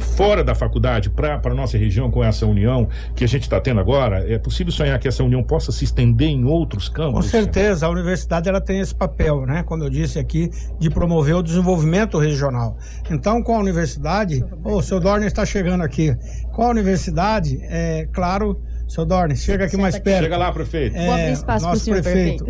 fora 0.00 0.42
da 0.42 0.54
faculdade 0.54 1.10
para 1.10 1.40
a 1.42 1.54
nossa 1.54 1.78
região 1.78 2.10
com 2.10 2.22
essa 2.24 2.46
união 2.46 2.88
que 3.14 3.24
a 3.24 3.28
gente 3.28 3.42
está 3.42 3.60
tendo 3.60 3.80
agora? 3.80 4.30
É 4.30 4.38
possível 4.38 4.72
sonhar 4.72 4.98
que 4.98 5.08
essa 5.08 5.22
união 5.22 5.42
possa 5.42 5.70
se 5.72 5.84
estender 5.84 6.28
em 6.28 6.44
outros 6.44 6.88
campos? 6.88 7.24
Com 7.24 7.30
certeza, 7.30 7.86
a 7.86 7.90
universidade 7.90 8.48
ela 8.48 8.60
tem 8.60 8.80
esse 8.80 8.94
papel, 8.94 9.46
né? 9.46 9.62
Como 9.62 9.82
eu 9.82 9.90
disse 9.90 10.18
aqui, 10.18 10.50
de 10.78 10.90
promover 10.90 11.36
o 11.36 11.42
desenvolvimento 11.42 12.18
regional. 12.18 12.76
Então, 13.10 13.42
com 13.42 13.56
a 13.56 13.58
universidade, 13.58 14.44
o 14.64 14.76
oh, 14.76 14.82
seu 14.82 15.00
Dorner 15.00 15.26
está 15.26 15.44
chegando 15.44 15.82
aqui. 15.82 16.16
Com 16.52 16.62
a 16.62 16.68
universidade, 16.68 17.58
é 17.62 18.08
claro 18.12 18.60
seu 18.90 19.06
Dorne, 19.06 19.36
chega 19.36 19.66
aqui 19.66 19.76
mais 19.76 19.96
perto. 19.98 20.24
Chega 20.24 20.36
lá, 20.36 20.50
prefeito. 20.50 20.96
É, 20.96 21.04
Vou 21.04 21.14
abrir 21.14 21.32
espaço 21.32 21.64
nosso 21.64 21.84
senhor, 21.84 22.02
prefeito. 22.02 22.44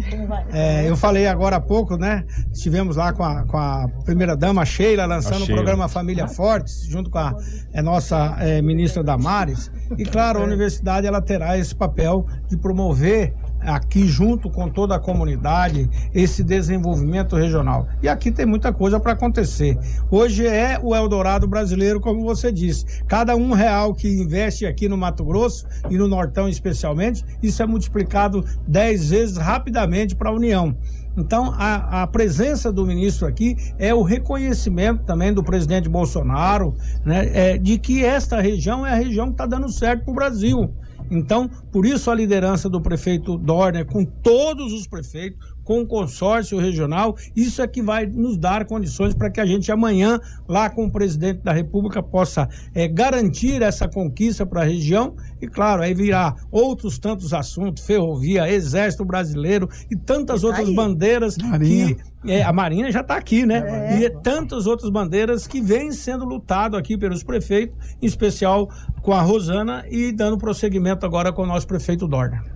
É, 0.52 0.88
eu 0.88 0.96
falei 0.96 1.26
agora 1.26 1.56
há 1.56 1.60
pouco, 1.60 1.98
né? 1.98 2.24
Estivemos 2.50 2.96
lá 2.96 3.12
com 3.12 3.22
a, 3.22 3.44
com 3.44 3.58
a 3.58 3.86
primeira-dama 4.06 4.64
Sheila, 4.64 5.04
lançando 5.04 5.44
o 5.44 5.46
programa 5.46 5.86
Família 5.86 6.26
Fortes, 6.26 6.86
junto 6.86 7.10
com 7.10 7.18
a 7.18 7.36
é, 7.74 7.82
nossa 7.82 8.36
é, 8.40 8.62
ministra 8.62 9.04
Damares. 9.04 9.70
E, 9.98 10.04
claro, 10.04 10.40
a 10.40 10.44
universidade 10.44 11.06
ela 11.06 11.20
terá 11.20 11.58
esse 11.58 11.74
papel 11.74 12.26
de 12.48 12.56
promover 12.56 13.34
aqui 13.60 14.06
junto 14.06 14.50
com 14.50 14.68
toda 14.68 14.94
a 14.94 14.98
comunidade 14.98 15.88
esse 16.14 16.42
desenvolvimento 16.42 17.36
regional. 17.36 17.88
E 18.02 18.08
aqui 18.08 18.30
tem 18.30 18.46
muita 18.46 18.72
coisa 18.72 18.98
para 18.98 19.12
acontecer. 19.12 19.78
Hoje 20.10 20.46
é 20.46 20.78
o 20.82 20.94
Eldorado 20.94 21.46
brasileiro, 21.46 22.00
como 22.00 22.24
você 22.24 22.50
disse. 22.50 22.84
Cada 23.06 23.36
um 23.36 23.52
real 23.52 23.94
que 23.94 24.08
investe 24.08 24.66
aqui 24.66 24.88
no 24.88 24.96
Mato 24.96 25.24
Grosso 25.24 25.66
e 25.88 25.96
no 25.96 26.08
Nortão 26.08 26.48
especialmente, 26.48 27.24
isso 27.42 27.62
é 27.62 27.66
multiplicado 27.66 28.44
dez 28.66 29.10
vezes 29.10 29.36
rapidamente 29.36 30.14
para 30.14 30.30
a 30.30 30.32
União. 30.32 30.76
Então, 31.16 31.52
a, 31.56 32.02
a, 32.02 32.06
presença 32.06 32.72
do 32.72 32.86
ministro 32.86 33.26
aqui 33.26 33.56
é 33.78 33.92
o 33.92 34.02
reconhecimento 34.02 35.04
também 35.04 35.32
do 35.34 35.42
presidente 35.42 35.88
Bolsonaro 35.88 36.74
né, 37.04 37.30
é, 37.34 37.58
de 37.58 37.78
que 37.78 38.04
esta 38.04 38.40
região 38.40 38.86
é 38.86 38.92
a 38.92 38.96
região 38.96 39.26
que 39.26 39.32
está 39.32 39.46
dando 39.46 39.68
certo 39.68 40.04
para 40.04 40.12
o 40.12 40.14
Brasil. 40.14 40.72
Então, 41.10 41.48
por 41.72 41.84
isso 41.84 42.10
a 42.10 42.14
liderança 42.14 42.68
do 42.68 42.80
prefeito 42.80 43.36
Dorner, 43.36 43.84
com 43.84 44.04
todos 44.04 44.72
os 44.72 44.86
prefeitos, 44.86 45.38
com 45.64 45.82
o 45.82 45.86
consórcio 45.86 46.58
regional, 46.58 47.16
isso 47.36 47.62
é 47.62 47.66
que 47.66 47.80
vai 47.80 48.04
nos 48.06 48.36
dar 48.36 48.64
condições 48.64 49.14
para 49.14 49.30
que 49.30 49.40
a 49.40 49.46
gente 49.46 49.70
amanhã, 49.70 50.18
lá 50.48 50.68
com 50.68 50.86
o 50.86 50.90
presidente 50.90 51.42
da 51.42 51.52
República, 51.52 52.02
possa 52.02 52.48
é, 52.74 52.88
garantir 52.88 53.62
essa 53.62 53.86
conquista 53.86 54.44
para 54.44 54.62
a 54.62 54.64
região 54.64 55.14
e, 55.40 55.46
claro, 55.46 55.82
aí 55.82 55.94
virá 55.94 56.34
outros 56.50 56.98
tantos 56.98 57.32
assuntos, 57.32 57.84
ferrovia, 57.84 58.50
exército 58.50 59.04
brasileiro 59.04 59.68
e 59.90 59.96
tantas 59.96 60.42
outras 60.42 60.68
aí. 60.68 60.74
bandeiras 60.74 61.36
Marinha. 61.36 61.94
que 61.94 62.09
é, 62.26 62.42
a 62.42 62.52
Marinha 62.52 62.92
já 62.92 63.00
está 63.00 63.16
aqui, 63.16 63.46
né? 63.46 63.94
É. 63.94 64.00
E 64.00 64.10
tantas 64.10 64.66
outras 64.66 64.90
bandeiras 64.90 65.46
que 65.46 65.60
vêm 65.60 65.90
sendo 65.90 66.24
lutado 66.24 66.76
aqui 66.76 66.96
pelos 66.96 67.22
prefeitos, 67.22 67.76
em 68.00 68.06
especial 68.06 68.68
com 69.02 69.12
a 69.12 69.22
Rosana 69.22 69.84
e 69.90 70.12
dando 70.12 70.36
prosseguimento 70.36 71.06
agora 71.06 71.32
com 71.32 71.42
o 71.42 71.46
nosso 71.46 71.66
prefeito. 71.66 72.06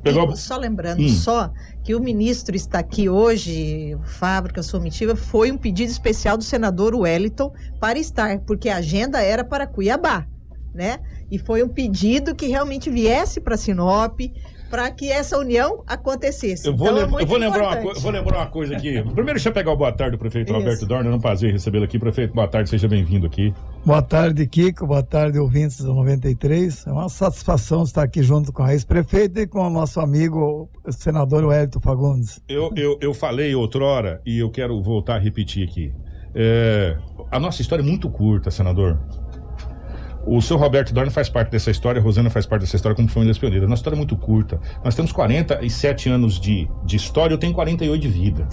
Pegou... 0.02 0.36
Só 0.36 0.58
lembrando, 0.58 1.02
hum. 1.02 1.08
só 1.08 1.50
que 1.82 1.94
o 1.94 2.00
ministro 2.00 2.54
está 2.54 2.78
aqui 2.78 3.08
hoje, 3.08 3.96
Fábrica 4.04 4.62
Somitiva, 4.62 5.16
foi 5.16 5.50
um 5.50 5.56
pedido 5.56 5.90
especial 5.90 6.36
do 6.36 6.44
senador 6.44 6.94
Wellington 6.94 7.52
para 7.80 7.98
estar, 7.98 8.40
porque 8.40 8.68
a 8.68 8.76
agenda 8.76 9.22
era 9.22 9.42
para 9.42 9.66
Cuiabá, 9.66 10.26
né? 10.74 10.98
E 11.30 11.38
foi 11.38 11.62
um 11.62 11.68
pedido 11.68 12.34
que 12.34 12.46
realmente 12.46 12.90
viesse 12.90 13.40
para 13.40 13.56
Sinop, 13.56 14.20
para 14.74 14.90
que 14.90 15.08
essa 15.08 15.38
união 15.38 15.84
acontecesse. 15.86 16.66
Eu 16.66 16.74
vou, 16.74 16.88
então, 16.88 17.20
é 17.20 17.22
eu 17.22 17.26
vou 17.28 17.38
lembrar, 17.38 17.80
uma 17.80 17.94
vou 17.94 18.10
lembrar 18.10 18.38
uma 18.38 18.46
coisa 18.46 18.74
aqui. 18.74 19.00
Primeiro, 19.02 19.34
deixa 19.34 19.50
eu 19.50 19.52
pegar 19.52 19.70
o 19.70 19.76
boa 19.76 19.92
tarde 19.92 20.16
do 20.16 20.18
prefeito 20.18 20.50
Isso. 20.50 20.58
Roberto 20.58 20.84
Dorner. 20.84 21.12
É 21.12 21.14
um 21.14 21.20
prazer 21.20 21.52
recebê-lo 21.52 21.84
aqui. 21.84 21.96
Prefeito, 21.96 22.34
boa 22.34 22.48
tarde, 22.48 22.70
seja 22.70 22.88
bem-vindo 22.88 23.24
aqui. 23.24 23.54
Boa 23.86 24.02
tarde, 24.02 24.44
Kiko. 24.48 24.84
Boa 24.84 25.04
tarde, 25.04 25.38
ouvintes 25.38 25.76
do 25.76 25.94
93. 25.94 26.88
É 26.88 26.90
uma 26.90 27.08
satisfação 27.08 27.84
estar 27.84 28.02
aqui 28.02 28.20
junto 28.20 28.52
com 28.52 28.64
a 28.64 28.72
ex-prefeita 28.72 29.42
e 29.42 29.46
com 29.46 29.64
o 29.64 29.70
nosso 29.70 30.00
amigo, 30.00 30.68
o 30.84 30.90
senador 30.90 31.44
Wellington 31.44 31.78
Fagundes. 31.78 32.42
Eu, 32.48 32.72
eu, 32.74 32.98
eu 33.00 33.14
falei 33.14 33.54
outrora 33.54 34.20
e 34.26 34.40
eu 34.40 34.50
quero 34.50 34.82
voltar 34.82 35.14
a 35.14 35.18
repetir 35.20 35.68
aqui. 35.68 35.94
É, 36.34 36.98
a 37.30 37.38
nossa 37.38 37.62
história 37.62 37.80
é 37.80 37.86
muito 37.86 38.10
curta, 38.10 38.50
senador. 38.50 38.98
O 40.26 40.40
seu 40.40 40.56
Roberto 40.56 40.94
Dorn 40.94 41.10
faz 41.10 41.28
parte 41.28 41.50
dessa 41.50 41.70
história, 41.70 42.00
a 42.00 42.02
Rosana 42.02 42.30
faz 42.30 42.46
parte 42.46 42.62
dessa 42.62 42.76
história 42.76 42.96
como 42.96 43.08
famílias 43.08 43.36
pioneiras. 43.36 43.68
Nossa 43.68 43.80
história 43.80 43.96
é 43.96 43.98
muito 43.98 44.16
curta. 44.16 44.58
Nós 44.82 44.94
temos 44.94 45.12
47 45.12 46.08
anos 46.08 46.40
de, 46.40 46.68
de 46.84 46.96
história, 46.96 47.34
eu 47.34 47.38
tenho 47.38 47.52
48 47.52 48.00
de 48.00 48.08
vida. 48.08 48.48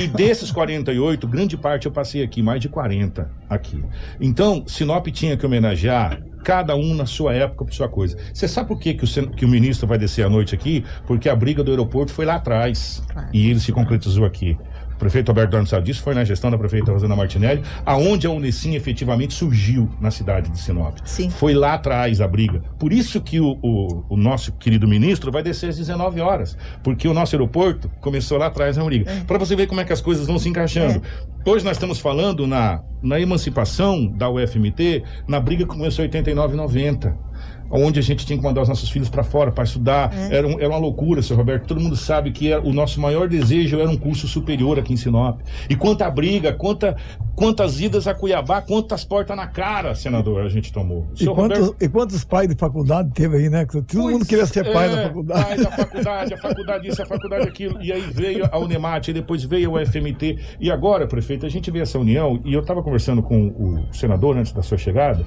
e 0.00 0.06
desses 0.06 0.52
48, 0.52 1.26
grande 1.26 1.56
parte 1.56 1.86
eu 1.86 1.92
passei 1.92 2.22
aqui, 2.22 2.42
mais 2.42 2.60
de 2.60 2.68
40 2.68 3.28
aqui. 3.48 3.84
Então, 4.20 4.64
Sinop 4.66 5.06
tinha 5.08 5.36
que 5.36 5.44
homenagear 5.44 6.22
cada 6.44 6.74
um 6.76 6.94
na 6.94 7.04
sua 7.06 7.34
época, 7.34 7.64
por 7.64 7.74
sua 7.74 7.88
coisa. 7.88 8.16
Você 8.32 8.46
sabe 8.46 8.68
por 8.68 8.78
que, 8.78 8.94
que, 8.94 9.04
o, 9.04 9.30
que 9.30 9.44
o 9.44 9.48
ministro 9.48 9.86
vai 9.86 9.98
descer 9.98 10.24
à 10.24 10.30
noite 10.30 10.54
aqui? 10.54 10.84
Porque 11.06 11.28
a 11.28 11.36
briga 11.36 11.62
do 11.62 11.70
aeroporto 11.70 12.12
foi 12.12 12.24
lá 12.24 12.36
atrás. 12.36 13.02
Claro. 13.12 13.28
E 13.32 13.50
ele 13.50 13.60
se 13.60 13.72
concretizou 13.72 14.24
aqui. 14.24 14.56
O 14.98 15.06
prefeito 15.08 15.28
Alberto 15.28 15.52
Dorno 15.52 15.66
sabe 15.68 15.86
disso, 15.86 16.02
foi 16.02 16.12
na 16.12 16.24
gestão 16.24 16.50
da 16.50 16.58
prefeita 16.58 16.90
Rosana 16.90 17.14
Martinelli, 17.14 17.62
aonde 17.86 18.26
a 18.26 18.30
Unicim 18.30 18.74
efetivamente 18.74 19.32
surgiu 19.32 19.88
na 20.00 20.10
cidade 20.10 20.50
de 20.50 20.58
Sinop. 20.58 20.96
Sim. 21.04 21.30
Foi 21.30 21.54
lá 21.54 21.74
atrás 21.74 22.20
a 22.20 22.26
briga. 22.26 22.64
Por 22.80 22.92
isso 22.92 23.20
que 23.20 23.38
o, 23.38 23.56
o, 23.62 24.04
o, 24.08 24.16
nosso 24.16 24.50
querido 24.54 24.88
ministro 24.88 25.30
vai 25.30 25.40
descer 25.40 25.68
às 25.68 25.76
19 25.76 26.20
horas, 26.20 26.58
porque 26.82 27.06
o 27.06 27.14
nosso 27.14 27.36
aeroporto 27.36 27.88
começou 28.00 28.38
lá 28.38 28.46
atrás 28.46 28.76
a 28.76 28.84
briga. 28.84 29.08
É. 29.08 29.20
Para 29.20 29.38
você 29.38 29.54
ver 29.54 29.68
como 29.68 29.80
é 29.80 29.84
que 29.84 29.92
as 29.92 30.00
coisas 30.00 30.26
vão 30.26 30.36
se 30.36 30.48
encaixando. 30.48 31.00
É. 31.44 31.48
Hoje 31.48 31.64
nós 31.64 31.76
estamos 31.76 32.00
falando 32.00 32.44
na, 32.44 32.82
na 33.00 33.20
emancipação 33.20 34.04
da 34.04 34.28
UFMT, 34.28 35.04
na 35.28 35.38
briga 35.38 35.62
que 35.62 35.70
começou 35.70 36.04
em 36.04 36.08
89 36.08 36.54
e 36.54 36.56
90 36.56 37.27
onde 37.70 37.98
a 37.98 38.02
gente 38.02 38.24
tinha 38.24 38.38
que 38.38 38.44
mandar 38.44 38.62
os 38.62 38.68
nossos 38.68 38.90
filhos 38.90 39.08
para 39.08 39.22
fora 39.22 39.52
para 39.52 39.64
estudar. 39.64 40.12
É. 40.14 40.36
Era, 40.36 40.46
um, 40.46 40.58
era 40.58 40.68
uma 40.68 40.78
loucura, 40.78 41.22
seu 41.22 41.36
Roberto. 41.36 41.66
Todo 41.66 41.80
mundo 41.80 41.96
sabe 41.96 42.30
que 42.30 42.52
era, 42.52 42.62
o 42.62 42.72
nosso 42.72 43.00
maior 43.00 43.28
desejo 43.28 43.78
era 43.78 43.88
um 43.88 43.96
curso 43.96 44.26
superior 44.26 44.78
aqui 44.78 44.92
em 44.92 44.96
Sinop. 44.96 45.40
E 45.68 45.76
quanta 45.76 46.10
briga, 46.10 46.52
quanta, 46.52 46.96
quantas 47.34 47.80
idas 47.80 48.06
a 48.06 48.14
Cuiabá, 48.14 48.60
quantas 48.62 49.04
portas 49.04 49.36
na 49.36 49.46
cara, 49.46 49.94
senador, 49.94 50.42
a 50.42 50.48
gente 50.48 50.72
tomou. 50.72 51.06
E 51.18 51.26
quantos, 51.26 51.58
Roberto... 51.58 51.76
e 51.84 51.88
quantos 51.88 52.24
pais 52.24 52.48
de 52.48 52.54
faculdade 52.54 53.10
teve 53.12 53.36
aí, 53.36 53.50
né? 53.50 53.64
Todo 53.66 53.84
pois 53.90 54.12
mundo 54.12 54.26
queria 54.26 54.46
ser 54.46 54.72
pai 54.72 54.90
é, 54.90 54.96
da 54.96 55.02
faculdade. 55.04 55.44
Pai 55.44 55.56
da 55.56 55.70
faculdade, 55.70 56.34
a 56.34 56.38
faculdade 56.38 56.88
isso, 56.88 57.02
a 57.02 57.06
faculdade 57.06 57.48
aquilo. 57.48 57.82
E 57.82 57.92
aí 57.92 58.00
veio 58.00 58.48
a 58.50 58.58
Unemat, 58.58 59.08
e 59.08 59.12
depois 59.12 59.44
veio 59.44 59.74
o 59.74 59.86
FMT. 59.86 60.38
E 60.60 60.70
agora, 60.70 61.06
prefeito, 61.06 61.46
a 61.46 61.48
gente 61.48 61.70
vê 61.70 61.80
essa 61.80 61.98
união, 61.98 62.40
e 62.44 62.52
eu 62.52 62.60
estava 62.60 62.82
conversando 62.82 63.22
com 63.22 63.48
o 63.48 63.94
senador 63.94 64.36
antes 64.36 64.52
da 64.52 64.62
sua 64.62 64.78
chegada, 64.78 65.24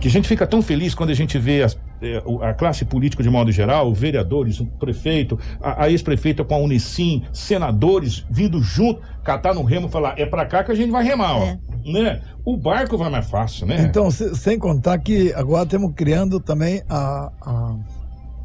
que 0.00 0.08
a 0.08 0.10
gente 0.10 0.28
fica 0.28 0.46
tão 0.46 0.60
feliz 0.62 0.94
quando 0.94 1.10
a 1.10 1.14
gente 1.14 1.38
vê 1.38 1.62
as, 1.62 1.78
é, 2.02 2.22
a 2.42 2.52
classe 2.52 2.84
política 2.84 3.22
de 3.22 3.30
modo 3.30 3.50
geral, 3.50 3.92
vereadores, 3.92 4.60
o 4.60 4.66
prefeito, 4.66 5.38
a, 5.60 5.84
a 5.84 5.90
ex-prefeita 5.90 6.44
com 6.44 6.54
a 6.54 6.58
Unicim, 6.58 7.22
senadores 7.32 8.24
vindo 8.28 8.60
junto, 8.62 9.00
catar 9.24 9.54
no 9.54 9.62
remo 9.62 9.88
e 9.88 9.90
falar, 9.90 10.18
é 10.18 10.26
para 10.26 10.44
cá 10.46 10.62
que 10.62 10.72
a 10.72 10.74
gente 10.74 10.90
vai 10.90 11.04
remar, 11.04 11.36
é. 11.36 11.58
ó. 11.84 11.90
Né? 11.90 12.20
O 12.44 12.56
barco 12.56 12.98
vai 12.98 13.08
mais 13.08 13.28
fácil, 13.30 13.66
né? 13.66 13.80
Então, 13.80 14.10
se, 14.10 14.34
sem 14.34 14.58
contar 14.58 14.98
que 14.98 15.32
agora 15.34 15.64
estamos 15.64 15.92
criando 15.94 16.40
também 16.40 16.82
a, 16.88 17.30
a, 17.40 17.76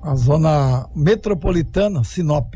a 0.04 0.16
zona 0.16 0.88
metropolitana 0.96 2.04
Sinop. 2.04 2.56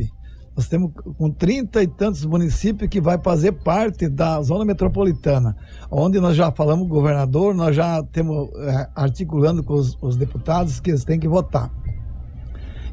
Nós 0.56 0.70
temos 0.70 0.92
com 1.18 1.30
30 1.30 1.84
e 1.84 1.88
tantos 1.88 2.26
municípios 2.26 2.90
que 2.90 3.02
vai 3.02 3.18
fazer 3.18 3.52
parte 3.52 4.08
da 4.08 4.42
zona 4.42 4.64
metropolitana, 4.64 5.56
onde 5.92 6.20
nós 6.20 6.36
já 6.36 6.50
falamos 6.50 6.88
governador, 6.88 7.54
nós 7.54 7.76
já 7.76 8.02
temos 8.04 8.50
é, 8.60 8.90
articulando 8.96 9.62
com 9.62 9.74
os, 9.74 9.98
os 10.02 10.16
deputados 10.16 10.80
que 10.80 10.92
eles 10.92 11.04
têm 11.04 11.20
que 11.20 11.28
votar. 11.28 11.70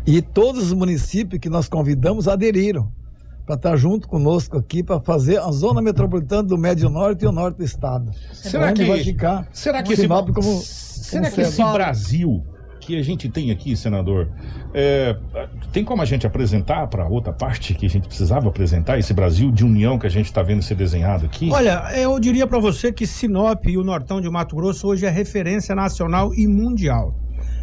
E 0.05 0.20
todos 0.20 0.64
os 0.64 0.72
municípios 0.72 1.40
que 1.40 1.48
nós 1.48 1.68
convidamos 1.68 2.27
aderiram 2.27 2.90
para 3.46 3.55
estar 3.55 3.77
junto 3.77 4.09
conosco 4.09 4.57
aqui 4.57 4.83
para 4.83 5.01
fazer 5.01 5.38
a 5.38 5.51
zona 5.53 5.81
metropolitana 5.81 6.42
do 6.42 6.59
Médio 6.59 6.88
Norte 6.88 7.25
e 7.25 7.29
o 7.29 7.33
Norte 7.33 7.59
do 7.59 7.64
Estado. 7.64 8.11
Será 8.33 8.70
onde 8.70 8.83
que 8.83 8.88
vai 8.88 9.05
ficar 9.05 9.48
será 9.53 9.83
que 9.83 9.92
esse, 9.92 10.09
como, 10.09 10.33
será 10.33 11.31
como 11.31 11.35
que 11.35 11.40
esse 11.42 11.62
Brasil 11.62 12.44
que 12.83 12.99
a 12.99 13.03
gente 13.03 13.29
tem 13.29 13.51
aqui, 13.53 13.77
senador, 13.77 14.29
é, 14.75 15.16
tem 15.73 15.85
como 15.85 16.03
a 16.03 16.05
gente 16.05 16.27
apresentar 16.27 16.88
para 16.88 17.07
outra 17.07 17.33
parte 17.33 17.75
que 17.75 17.87
a 17.87 17.88
gente 17.88 18.09
precisava 18.09 18.49
apresentar, 18.49 18.99
esse 18.99 19.14
Brasil 19.14 19.53
de 19.53 19.64
união 19.64 19.99
que 19.99 20.07
a 20.07 20.11
gente 20.11 20.27
está 20.27 20.42
vendo 20.42 20.62
ser 20.62 20.75
desenhado 20.75 21.25
aqui? 21.25 21.49
Olha, 21.51 21.85
eu 21.95 22.18
diria 22.18 22.47
para 22.47 22.59
você 22.59 22.92
que 22.92 23.07
Sinop 23.07 23.64
e 23.66 23.79
o 23.79 23.85
Nortão 23.85 24.21
de 24.21 24.29
Mato 24.29 24.57
Grosso 24.57 24.88
hoje 24.88 25.07
é 25.07 25.11
referência 25.11 25.75
nacional 25.77 26.35
e 26.35 26.47
mundial. 26.49 27.14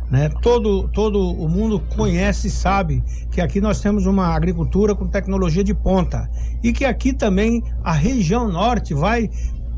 Né? 0.10 0.29
Todo, 0.41 0.88
todo 0.88 1.19
o 1.19 1.47
mundo 1.47 1.79
conhece 1.95 2.47
e 2.47 2.49
sabe 2.49 3.03
que 3.29 3.41
aqui 3.41 3.62
nós 3.62 3.79
temos 3.79 4.05
uma 4.05 4.27
agricultura 4.34 4.95
com 4.95 5.05
tecnologia 5.05 5.63
de 5.63 5.73
ponta 5.73 6.27
e 6.63 6.73
que 6.73 6.84
aqui 6.84 7.13
também 7.13 7.62
a 7.84 7.91
região 7.91 8.49
norte 8.49 8.93
vai 8.93 9.29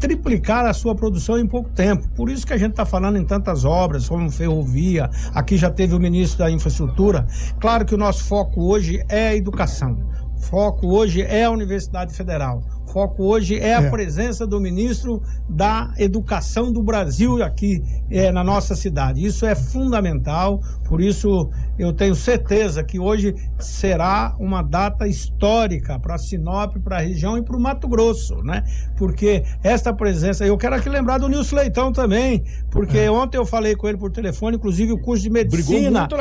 triplicar 0.02 0.66
a 0.66 0.74
sua 0.74 0.96
produção 0.96 1.38
em 1.38 1.46
pouco 1.46 1.70
tempo. 1.70 2.10
Por 2.16 2.30
isso 2.30 2.46
que 2.46 2.54
a 2.54 2.58
gente 2.58 2.72
está 2.72 2.86
falando 2.86 3.18
em 3.18 3.24
tantas 3.24 3.64
obras, 3.64 4.10
como 4.10 4.30
ferrovia, 4.32 5.10
aqui 5.34 5.56
já 5.56 5.70
teve 5.70 5.94
o 5.94 6.00
ministro 6.00 6.40
da 6.40 6.50
Infraestrutura. 6.50 7.28
Claro 7.60 7.86
que 7.86 7.94
o 7.94 7.98
nosso 7.98 8.24
foco 8.24 8.64
hoje 8.64 9.04
é 9.08 9.30
a 9.30 9.36
educação 9.36 10.12
Foco 10.42 10.88
hoje 10.88 11.22
é 11.22 11.44
a 11.44 11.52
Universidade 11.52 12.14
Federal. 12.14 12.64
Foco 12.92 13.24
hoje 13.24 13.58
é 13.58 13.74
a 13.76 13.82
É. 13.84 13.90
presença 13.90 14.46
do 14.46 14.60
ministro 14.60 15.22
da 15.48 15.94
Educação 15.98 16.72
do 16.72 16.84
Brasil 16.84 17.42
aqui 17.42 17.82
eh, 18.10 18.32
na 18.32 18.44
nossa 18.44 18.76
cidade. 18.76 19.26
Isso 19.26 19.46
é 19.46 19.56
fundamental, 19.56 20.60
por 20.88 21.00
isso 21.02 21.50
eu 21.80 21.94
tenho 21.94 22.14
certeza 22.14 22.84
que 22.84 23.00
hoje 23.00 23.34
será 23.58 24.36
uma 24.40 24.62
data 24.62 25.08
histórica 25.08 25.98
para 26.00 26.18
Sinop, 26.18 26.76
para 26.84 26.98
a 26.98 27.02
região 27.02 27.38
e 27.38 27.42
para 27.42 27.56
o 27.56 27.60
Mato 27.60 27.88
Grosso, 27.88 28.36
né? 28.44 28.64
Porque 28.98 29.44
esta 29.64 29.94
presença, 29.94 30.46
eu 30.46 30.58
quero 30.58 30.76
aqui 30.76 30.90
lembrar 30.90 31.18
do 31.18 31.28
Nilson 31.28 31.56
Leitão 31.56 31.92
também, 31.92 32.44
porque 32.70 33.08
ontem 33.10 33.38
eu 33.38 33.46
falei 33.46 33.76
com 33.76 33.88
ele 33.88 33.98
por 33.98 34.12
telefone, 34.12 34.58
inclusive 34.58 34.92
o 34.92 34.98
curso 35.00 35.24
de 35.24 35.30
medicina. 35.30 35.62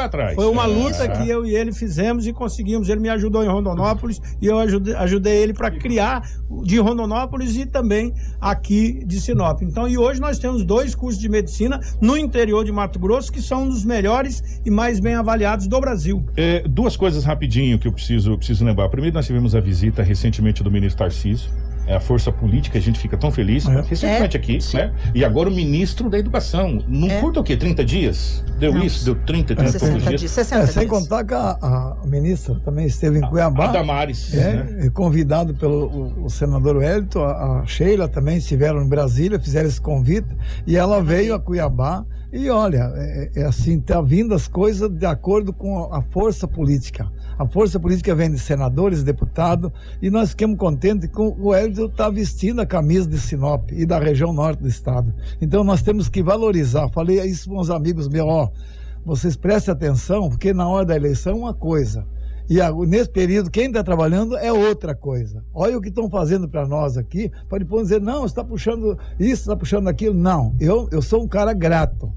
atrás. 0.05 0.35
Foi 0.35 0.47
uma 0.47 0.65
É. 0.65 0.67
luta 0.67 1.09
que 1.09 1.29
eu 1.29 1.45
e 1.45 1.55
ele 1.55 1.73
fizemos 1.73 2.27
e 2.27 2.33
conseguimos. 2.33 2.89
Ele 2.89 3.01
me 3.01 3.09
ajudou 3.09 3.43
em 3.45 3.49
Rondonópolis 3.49 4.21
e 4.41 4.47
eu 4.47 4.59
ajudei, 4.59 4.95
ajudei 4.95 5.37
ele 5.43 5.53
para 5.53 5.71
criar 5.71 6.23
de 6.63 6.79
Rondonópolis 6.79 7.57
e 7.57 7.67
também 7.67 8.13
aqui 8.41 9.03
de 9.05 9.21
Sinop. 9.21 9.63
Então, 9.63 9.89
e 9.89 9.97
hoje 9.99 10.21
nós 10.21 10.39
temos 10.39 10.65
dois 10.65 10.95
cursos 10.95 11.21
de 11.21 11.29
medicina 11.29 11.81
no 12.01 12.17
interior 12.17 12.65
de 12.65 12.73
Mato 12.73 12.99
Grosso 12.99 13.33
que 13.33 13.41
são 13.43 13.65
um 13.65 13.69
dos 13.69 13.85
melhores 13.85 14.61
e 14.65 14.71
mais 14.71 15.01
bem 15.01 15.15
avaliados 15.15 15.67
do 15.67 15.81
Brasil. 15.81 16.25
É, 16.37 16.63
duas 16.69 16.97
coisas 16.97 17.25
rapidinho 17.25 17.79
que 17.79 17.87
eu 17.89 17.93
preciso, 17.93 18.37
preciso 18.37 18.65
lembrar. 18.65 18.89
Primeiro, 18.89 19.15
nós 19.15 19.27
tivemos 19.27 19.55
a 19.55 19.61
visita 19.61 20.03
recentemente 20.03 20.63
do 20.63 20.71
ministro 20.71 20.99
Tarcísio. 20.99 21.51
É 21.87 21.97
a 21.97 22.01
força 22.01 22.31
política, 22.31 22.79
a 22.79 22.81
gente 22.81 23.01
fica 23.01 23.17
tão 23.17 23.33
feliz. 23.33 23.67
É. 23.67 23.81
Recentemente 23.81 24.37
É, 24.37 24.41
aqui, 24.41 24.61
sim. 24.61 24.77
né? 24.77 24.93
E 25.15 25.25
agora 25.25 25.49
o 25.49 25.53
ministro 25.53 26.09
da 26.09 26.19
Educação. 26.19 26.85
Não 26.87 27.09
É. 27.11 27.21
curta 27.21 27.41
o 27.41 27.43
quê? 27.45 27.57
30 27.57 27.85
dias? 27.85 28.45
Deu 28.61 28.75
Não. 28.75 28.85
isso? 28.85 29.05
Deu 29.05 29.15
30, 29.15 29.55
30 29.55 29.55
e 29.55 29.57
poucos 29.57 29.81
60 29.81 30.09
dias? 30.09 30.21
dias, 30.21 30.33
60 30.33 30.63
É, 30.63 30.67
sem 30.67 30.87
dias. 30.87 30.91
contar 31.01 31.25
que 31.25 31.35
a, 31.35 31.59
a 31.61 31.97
ministra 32.07 32.55
também 32.65 32.87
esteve 32.87 33.19
em 33.19 33.25
A 33.25 33.29
Cuiabá. 33.29 33.67
Damares. 33.69 34.35
É, 34.35 34.53
né? 34.63 34.87
e 34.87 34.91
convidado 34.91 35.55
pelo 35.55 35.87
o, 35.87 36.25
o 36.27 36.31
senador 36.31 36.77
Wellington, 36.77 37.25
a, 37.25 37.61
a 37.61 37.67
Sheila 37.67 38.07
também 38.07 38.37
estiveram 38.37 38.83
em 38.83 38.89
Brasília, 38.89 39.41
fizeram 39.41 39.69
esse 39.69 39.81
convite, 39.81 40.29
e 40.67 40.77
ela 40.77 41.03
veio 41.03 41.35
a 41.35 41.41
Cuiabá. 41.41 42.05
E 42.33 42.49
olha, 42.49 42.93
é, 42.95 43.31
é 43.37 43.45
assim, 43.45 43.81
tá 43.81 44.01
vindo 44.01 44.33
as 44.35 44.47
coisas 44.47 44.89
de 44.89 45.05
acordo 45.05 45.53
com 45.53 45.93
a 45.93 46.01
força 46.01 46.47
política. 46.47 47.11
A 47.37 47.45
força 47.49 47.81
política 47.81 48.15
vem 48.15 48.31
de 48.31 48.39
senadores, 48.39 49.03
deputados, 49.03 49.73
e 50.01 50.11
nós 50.11 50.29
ficamos 50.31 50.59
contentes 50.59 51.09
com 51.11 51.29
o 51.29 51.49
Wellington 51.49 51.87
estar 51.87 52.11
vestindo 52.11 52.61
a 52.61 52.67
camisa 52.67 53.09
de 53.09 53.19
Sinop 53.19 53.73
e 53.73 53.85
da 53.87 53.99
região 53.99 54.33
norte 54.33 54.61
do 54.63 54.69
estado. 54.69 55.13
Então 55.41 55.65
nós 55.65 55.83
temos 55.83 56.09
que 56.09 56.23
valorizar. 56.23 56.89
Falei 56.91 57.21
isso 57.23 57.49
com 57.49 57.59
os 57.59 57.71
amigos 57.71 58.07
meus, 58.09 58.29
ó, 58.29 58.50
vocês 59.05 59.37
prestem 59.37 59.73
atenção, 59.73 60.29
porque 60.29 60.53
na 60.53 60.69
hora 60.69 60.87
da 60.87 60.97
eleição 60.97 61.33
é 61.33 61.37
uma 61.37 61.55
coisa. 61.55 62.07
E 62.49 62.59
nesse 62.87 63.09
período, 63.09 63.49
quem 63.49 63.67
está 63.67 63.83
trabalhando 63.85 64.37
é 64.37 64.53
outra 64.53 64.93
coisa. 64.93 65.45
Olha 65.55 65.79
o 65.79 65.81
que 65.81 65.89
estão 65.89 66.11
fazendo 66.11 66.49
para 66.49 66.67
nós 66.67 66.97
aqui. 66.97 67.31
Pode 67.49 67.65
dizer, 67.65 68.01
não, 68.01 68.27
está 68.27 68.43
puxando 68.43 68.99
isso, 69.21 69.43
está 69.43 69.57
puxando 69.57 69.87
aquilo. 69.87 70.17
Não, 70.17 70.55
eu, 70.59 70.89
eu 70.91 71.01
sou 71.01 71.23
um 71.23 71.29
cara 71.29 71.53
grato. 71.53 72.13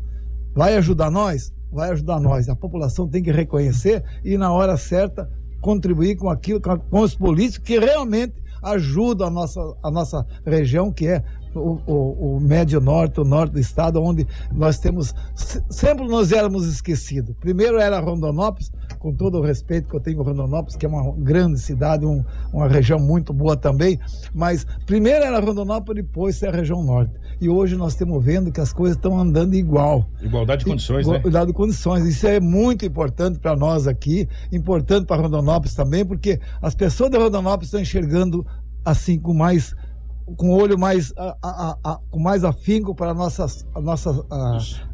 Vai 0.56 0.76
ajudar 0.76 1.12
nós? 1.12 1.54
Vai 1.72 1.92
ajudar 1.92 2.20
nós. 2.20 2.50
A 2.50 2.56
população 2.56 3.08
tem 3.08 3.22
que 3.22 3.32
reconhecer 3.32 4.04
e, 4.26 4.36
na 4.36 4.52
hora 4.52 4.76
certa, 4.76 5.30
contribuir 5.62 6.16
com 6.16 6.30
aquilo, 6.32 6.60
com 6.60 7.00
os 7.02 7.14
políticos 7.14 7.68
que 7.68 7.78
realmente 7.78 8.34
ajudam 8.64 9.28
a 9.28 9.30
nossa, 9.30 9.60
a 9.84 9.92
nossa 9.92 10.26
região, 10.44 10.92
que 10.92 11.08
é 11.08 11.24
o, 11.56 11.80
o, 11.86 12.36
o 12.38 12.40
médio 12.40 12.80
norte, 12.82 13.20
o 13.20 13.24
norte 13.24 13.54
do 13.54 13.60
estado, 13.60 14.02
onde 14.02 14.28
nós 14.52 14.78
temos. 14.80 15.14
se- 15.36 15.62
Sempre 15.70 16.08
nós 16.08 16.32
éramos 16.32 16.68
esquecidos. 16.68 17.36
Primeiro 17.40 17.78
era 17.80 18.00
Rondonópolis, 18.00 18.72
com 19.00 19.14
todo 19.14 19.40
o 19.40 19.42
respeito 19.42 19.88
que 19.90 19.96
eu 19.96 20.00
tenho 20.00 20.22
Rondonópolis, 20.22 20.76
que 20.76 20.86
é 20.86 20.90
uma 20.90 21.12
grande 21.18 21.60
cidade, 21.60 22.06
um- 22.06 22.24
uma 22.52 22.68
região 22.68 23.00
muito 23.00 23.34
boa 23.34 23.56
também, 23.58 24.00
mas 24.34 24.66
primeiro 24.86 25.24
era 25.26 25.40
Rondonópolis, 25.40 26.04
depois 26.04 26.42
é 26.44 26.48
a 26.50 26.52
região 26.52 26.84
norte. 26.84 27.14
E 27.42 27.50
hoje 27.50 27.76
nós 27.76 27.94
estamos 27.94 28.24
vendo 28.24 28.52
que 28.52 28.62
as 28.62 28.72
coisas 28.72 28.96
estão 28.96 29.20
andando 29.20 29.54
igual. 29.56 30.06
Igualdade 30.22 30.64
de 30.64 30.72
condições, 30.72 31.06
né? 31.08 31.18
Igualdade 31.18 31.48
de 31.48 31.54
condições. 31.54 32.06
Isso 32.06 32.26
é 32.28 32.40
muito 32.40 32.86
importante 32.86 33.40
para 33.40 33.56
nós 33.56 33.88
aqui, 33.88 34.28
importante 34.52 35.06
para 35.08 35.22
Rondonópolis 35.22 35.76
também, 35.76 36.06
porque 36.06 36.40
as 36.62 36.74
pessoas 36.76 37.10
de 37.12 37.18
Rondonópolis 37.18 37.68
estão 37.68 37.82
enxergando 37.82 38.46
assim 38.86 39.18
com 39.20 39.34
mais 39.34 39.76
com 40.38 40.50
olho 40.52 40.78
mais 40.78 41.14
a- 41.18 41.36
a- 41.42 41.78
a- 41.84 42.00
com 42.10 42.20
mais 42.20 42.44
afinco 42.44 42.96
para 42.96 43.12
a 43.12 43.14
nossa, 43.14 43.46
nossa 43.82 44.26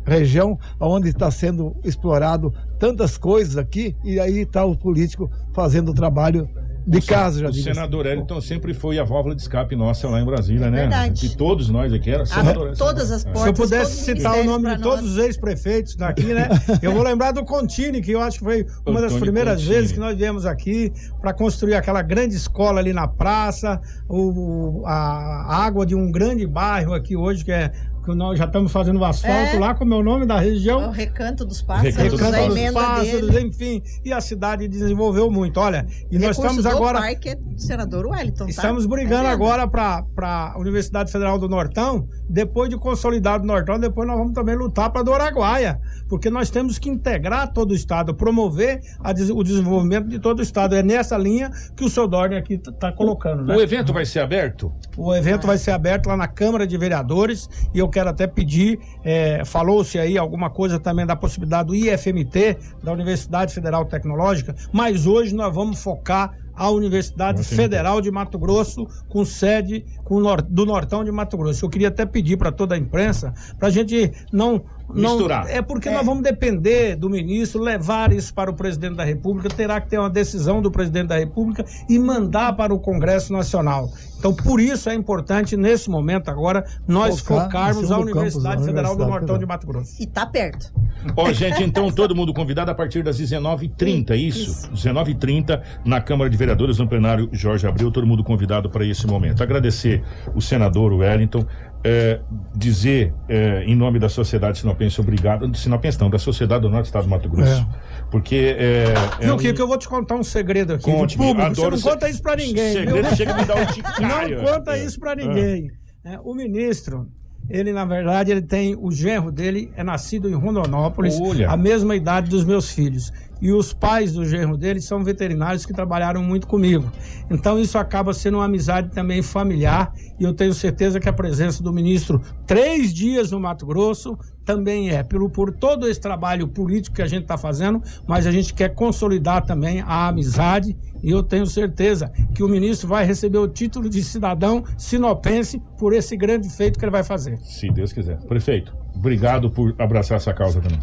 região, 0.06 0.58
onde 0.80 1.10
está 1.10 1.30
sendo 1.30 1.76
explorado 1.84 2.54
tantas 2.80 3.18
coisas 3.18 3.58
aqui, 3.58 3.96
e 4.04 4.20
aí 4.20 4.40
está 4.40 4.66
o 4.66 4.76
político 4.76 5.30
fazendo 5.54 5.92
o 5.92 5.94
trabalho 5.94 6.50
de 6.90 7.02
casa, 7.02 7.40
já 7.40 7.46
O 7.48 7.50
assim. 7.50 7.62
senador 7.62 8.06
Elton 8.08 8.42
sempre 8.42 8.74
foi 8.74 8.98
a 8.98 9.04
válvula 9.04 9.36
de 9.36 9.42
escape 9.42 9.76
nossa 9.76 10.08
lá 10.10 10.20
em 10.20 10.26
Brasília, 10.26 10.66
É 10.66 10.70
né? 10.72 10.82
verdade. 10.82 11.26
E 11.26 11.30
todos 11.36 11.70
nós 11.70 11.94
aqui 11.94 12.10
era 12.10 12.26
senador. 12.26 12.68
Abre 12.68 12.78
todas 12.78 13.12
as 13.12 13.24
É. 13.26 13.30
portas. 13.30 13.42
Se 13.44 13.50
eu 13.50 13.54
todos 13.54 13.70
pudesse 13.70 13.92
os 13.94 14.18
citar 14.18 14.40
o 14.40 14.44
nome 14.44 14.66
de 14.70 14.72
nós. 14.72 14.82
todos 14.82 15.12
os 15.12 15.18
ex-prefeitos 15.18 15.96
daqui, 15.96 16.34
né? 16.34 16.50
Eu 16.82 16.92
vou 16.94 17.04
lembrar 17.04 17.32
do 17.32 17.46
Contini, 17.46 18.02
que 18.02 18.12
eu 18.12 18.22
acho 18.22 18.40
que 18.40 18.44
foi 18.44 18.66
uma 18.86 19.02
das 19.02 19.12
Antônio 19.12 19.22
primeiras 19.22 19.56
Contini. 19.60 19.74
vezes 19.76 19.92
que 19.92 20.00
nós 20.00 20.18
viemos 20.18 20.46
aqui 20.46 20.92
para 21.22 21.34
construir 21.34 21.76
aquela 21.76 22.02
grande 22.02 22.36
escola 22.36 22.80
ali 22.80 22.94
na 22.94 23.08
praça, 23.08 23.80
o, 24.08 24.82
a, 24.86 24.94
a 24.94 25.66
água 25.66 25.86
de 25.86 25.96
um 25.96 26.12
grande 26.12 26.46
bairro 26.48 26.94
aqui 26.94 27.16
hoje, 27.16 27.46
que 27.46 27.52
é 27.52 27.72
que 28.10 28.16
nós 28.16 28.38
já 28.38 28.46
estamos 28.46 28.72
fazendo 28.72 29.00
o 29.00 29.06
asfalto 29.06 29.56
É. 29.56 29.60
lá, 29.60 29.74
como 29.76 29.94
é 29.94 29.98
o 29.98 30.04
nome 30.04 30.26
da 30.26 30.36
O 30.36 30.40
região. 30.40 30.92
recanto 30.92 31.46
dos 31.46 31.62
pássaros, 31.62 31.96
Recanto 31.96 32.18
dos 32.18 32.22
a 32.22 32.32
Pássaros. 32.32 32.56
emenda 32.56 32.80
pássaros, 32.80 33.30
dele. 33.30 33.48
enfim, 33.48 33.84
e 34.06 34.14
a 34.14 34.22
cidade 34.22 34.68
desenvolveu 34.68 35.30
muito. 35.32 35.60
Olha, 35.60 35.86
e 36.12 36.18
nós 36.18 36.38
estamos 36.38 36.64
do 36.64 36.70
agora 36.70 37.00
parque 37.00 37.30
é 37.30 37.36
do 37.36 37.60
senador 37.60 38.06
Wellington, 38.08 38.46
tá? 38.46 38.50
Estamos 38.50 38.86
brigando 38.86 39.28
É 39.28 39.32
agora 39.32 39.68
para 39.68 40.54
a 40.56 40.60
Universidade 40.60 41.12
Federal 41.12 41.38
do 41.38 41.50
Nortão. 41.50 42.08
Depois 42.30 42.70
de 42.70 42.78
consolidado 42.78 43.44
o 43.44 43.48
Nortão, 43.48 43.80
depois 43.80 44.08
nós 44.08 44.18
vamos 44.18 44.34
também 44.34 44.56
lutar 44.56 44.90
para 44.92 45.04
do 45.04 45.14
Araguaia. 45.14 45.80
Porque 46.08 46.30
nós 46.30 46.50
temos 46.50 46.78
que 46.80 46.90
integrar 46.90 47.52
todo 47.52 47.72
o 47.72 47.76
Estado, 47.76 48.14
promover 48.14 48.80
a 49.04 49.10
o 49.12 49.44
desenvolvimento 49.44 50.08
de 50.08 50.20
todo 50.20 50.40
o 50.40 50.42
Estado. 50.42 50.76
É 50.76 50.82
nessa 50.82 51.18
linha 51.18 51.50
que 51.76 51.84
o 51.84 51.90
seu 51.90 52.08
Dorne 52.08 52.36
aqui 52.38 52.54
está 52.56 52.92
colocando. 52.92 53.44
Né? 53.44 53.56
O 53.56 53.62
evento 53.62 53.92
vai 53.92 54.06
ser 54.06 54.20
aberto? 54.20 54.72
O 54.98 55.14
evento 55.14 55.46
vai 55.46 55.58
ser 55.58 55.72
aberto 55.72 56.08
lá 56.08 56.16
na 56.16 56.28
Câmara 56.28 56.66
de 56.66 56.78
Vereadores 56.78 57.50
e 57.74 57.80
eu 57.80 57.90
quero 57.90 57.99
até 58.08 58.28
pedir, 58.28 58.80
é, 59.04 59.44
falou-se 59.46 59.98
aí 59.98 60.18
alguma 60.18 60.50
coisa 60.50 60.80
também 60.80 61.06
da 61.06 61.16
possibilidade 61.16 61.68
do 61.68 61.76
IFMT, 61.76 62.58
da 62.84 62.92
Universidade 62.92 63.54
Federal 63.54 63.86
Tecnológica, 63.86 64.56
mas 64.72 65.06
hoje 65.06 65.36
nós 65.36 65.54
vamos 65.54 65.82
focar 65.82 66.38
a 66.60 66.70
Universidade. 66.70 67.42
Federal 67.44 68.02
de 68.02 68.12
Mato 68.12 68.38
Grosso, 68.38 68.86
com 69.08 69.24
sede 69.24 69.86
com 70.04 70.22
do 70.50 70.66
Nortão 70.66 71.06
de 71.06 71.12
Mato 71.12 71.38
Grosso. 71.38 71.64
Eu 71.64 71.70
queria 71.70 71.88
até 71.88 72.06
pedir 72.06 72.36
para 72.38 72.52
toda 72.52 72.76
a 72.76 72.78
imprensa, 72.78 73.34
para 73.58 73.70
a 73.70 73.72
gente 73.72 74.12
não... 74.32 74.62
Não, 74.94 75.16
Misturar. 75.16 75.48
é 75.50 75.62
porque 75.62 75.90
nós 75.90 76.06
vamos 76.06 76.24
depender 76.24 76.96
do 76.96 77.10
ministro 77.10 77.62
levar 77.62 78.12
isso 78.12 78.34
para 78.34 78.50
o 78.50 78.54
presidente 78.54 78.96
da 78.96 79.04
República, 79.04 79.50
terá 79.50 79.80
que 79.80 79.90
ter 79.90 80.00
uma 80.00 80.10
decisão 80.10 80.62
do 80.62 80.72
presidente 80.72 81.08
da 81.08 81.18
República 81.18 81.64
e 81.88 82.00
mandar 82.00 82.54
para 82.56 82.74
o 82.74 82.80
Congresso 82.80 83.32
Nacional. 83.32 83.90
Então, 84.18 84.34
por 84.34 84.60
isso 84.60 84.90
é 84.90 84.94
importante, 84.94 85.56
nesse 85.56 85.90
momento 85.90 86.30
agora, 86.30 86.66
nós 86.86 87.22
Focar 87.22 87.46
focarmos 87.46 87.92
a 87.92 87.96
campus 87.96 88.12
Universidade 88.12 88.62
da 88.62 88.66
Federal 88.66 88.96
do 88.96 89.06
Nortão 89.06 89.38
de 89.38 89.46
Mato 89.46 89.66
Grosso. 89.66 89.96
E 90.02 90.06
tá 90.06 90.26
perto. 90.26 90.74
Ó, 91.16 91.32
gente, 91.32 91.64
então 91.64 91.90
todo 91.90 92.14
mundo 92.14 92.34
convidado 92.34 92.70
a 92.70 92.76
partir 92.76 93.02
das 93.02 93.18
19h30, 93.18 94.18
isso? 94.18 94.70
19h30 94.72 95.62
na 95.86 96.02
Câmara 96.02 96.30
de 96.30 96.36
Vereadores, 96.36 96.78
no 96.78 96.88
plenário 96.88 97.30
Jorge 97.32 97.66
Abreu, 97.66 97.90
todo 97.90 98.06
mundo 98.06 98.22
convidado 98.22 98.70
para 98.70 98.86
esse 98.86 99.08
momento. 99.08 99.42
Agradecer 99.42 100.04
o 100.36 100.42
senador 100.42 100.92
Wellington, 100.92 101.46
eh, 101.84 102.20
dizer 102.56 103.14
eh, 103.28 103.64
em 103.66 103.76
nome 103.76 104.00
da 104.00 104.10
sociedade 104.10 104.60
sinopense 104.60 105.00
obrigado, 105.00 105.56
sinopense 105.56 106.00
não, 106.00 106.10
da 106.10 106.20
sociedade 106.20 106.62
do 106.62 106.70
Norte 106.70 106.84
do 106.84 106.88
Estado 106.88 107.04
do 107.04 107.10
Mato 107.10 107.30
Grosso. 107.30 107.66
Porque 108.12 108.56
é, 108.58 108.94
é 109.20 109.26
Viu, 109.26 109.36
um- 109.36 109.38
Kiko, 109.38 109.62
eu 109.62 109.68
vou 109.68 109.78
te 109.78 109.88
contar 109.88 110.16
um 110.16 110.24
segredo 110.24 110.74
aqui. 110.74 110.84
Conte, 110.84 111.16
público. 111.18 111.42
adoro 111.42 111.78
Você 111.78 111.86
não 111.86 111.94
conta 111.94 112.10
isso 112.10 112.22
para 112.22 112.36
ninguém. 112.36 112.74
segredo 112.74 113.16
chega 113.16 113.34
a 113.34 113.38
me 113.38 113.46
dar 113.46 113.56
um. 113.56 113.60
Não 114.40 114.44
conta 114.46 114.78
É. 114.78 114.84
isso 114.86 115.00
para 115.00 115.16
ninguém. 115.16 115.72
É, 116.04 116.20
o 116.24 116.34
ministro, 116.34 117.08
ele 117.50 117.72
na 117.72 117.86
verdade, 117.86 118.32
ele 118.32 118.42
tem 118.42 118.76
o 118.80 118.92
genro 118.92 119.32
dele 119.32 119.72
é 119.76 119.84
nascido 119.84 120.30
em 120.30 120.34
Rondonópolis, 120.34 121.20
Olha. 121.22 121.50
a 121.50 121.56
mesma 121.58 121.96
idade 121.96 122.30
dos 122.30 122.44
meus 122.44 122.72
filhos. 122.72 123.12
E 123.42 123.52
os 123.52 123.74
pais 123.74 124.14
do 124.14 124.26
genro 124.26 124.58
dele 124.58 124.82
são 124.82 125.04
veterinários 125.04 125.66
que 125.66 125.74
trabalharam 125.74 126.22
muito 126.22 126.48
comigo. 126.48 126.92
Então 127.30 127.60
isso 127.60 127.78
acaba 127.78 128.14
sendo 128.14 128.38
uma 128.38 128.46
amizade 128.46 128.90
também 128.90 129.22
familiar 129.22 129.94
e 130.20 130.24
eu 130.24 130.34
tenho 130.34 130.54
certeza 130.54 131.00
que 131.00 131.08
a 131.08 131.14
presença 131.14 131.64
do 131.64 131.72
ministro 131.72 132.22
três 132.46 132.94
dias 132.94 133.32
no 133.32 133.40
Mato 133.40 133.66
Grosso 133.66 134.18
também 134.44 134.90
é 134.90 135.04
pelo 135.04 135.30
por 135.30 135.52
todo 135.52 135.88
esse 135.88 136.02
trabalho 136.02 136.48
político 136.48 136.96
que 136.96 137.02
a 137.04 137.08
gente 137.08 137.22
está 137.22 137.38
fazendo, 137.38 137.82
mas 138.08 138.26
a 138.26 138.32
gente 138.32 138.54
quer 138.54 138.74
consolidar 138.74 139.46
também 139.46 139.82
a 139.82 140.08
amizade 140.08 140.76
e 141.04 141.12
eu 141.12 141.22
tenho 141.22 141.46
certeza 141.46 142.12
que 142.34 142.44
o 142.44 142.48
ministro 142.48 142.88
vai 142.88 143.06
receber 143.06 143.38
o 143.38 143.48
título 143.48 143.88
de 143.88 144.04
cidadão 144.04 144.64
sinopense 144.78 145.62
por 145.78 145.94
esse 145.94 146.18
grande 146.18 146.50
feito 146.50 146.80
que 146.80 146.84
ele 146.84 146.92
vai 146.92 147.04
fazer. 147.04 147.38
Se 147.44 147.70
Deus 147.70 147.94
quiser. 147.94 148.18
Prefeito, 148.26 148.76
obrigado 148.96 149.50
por 149.52 149.76
abraçar 149.78 150.18
essa 150.18 150.34
causa 150.34 150.60
também. 150.60 150.80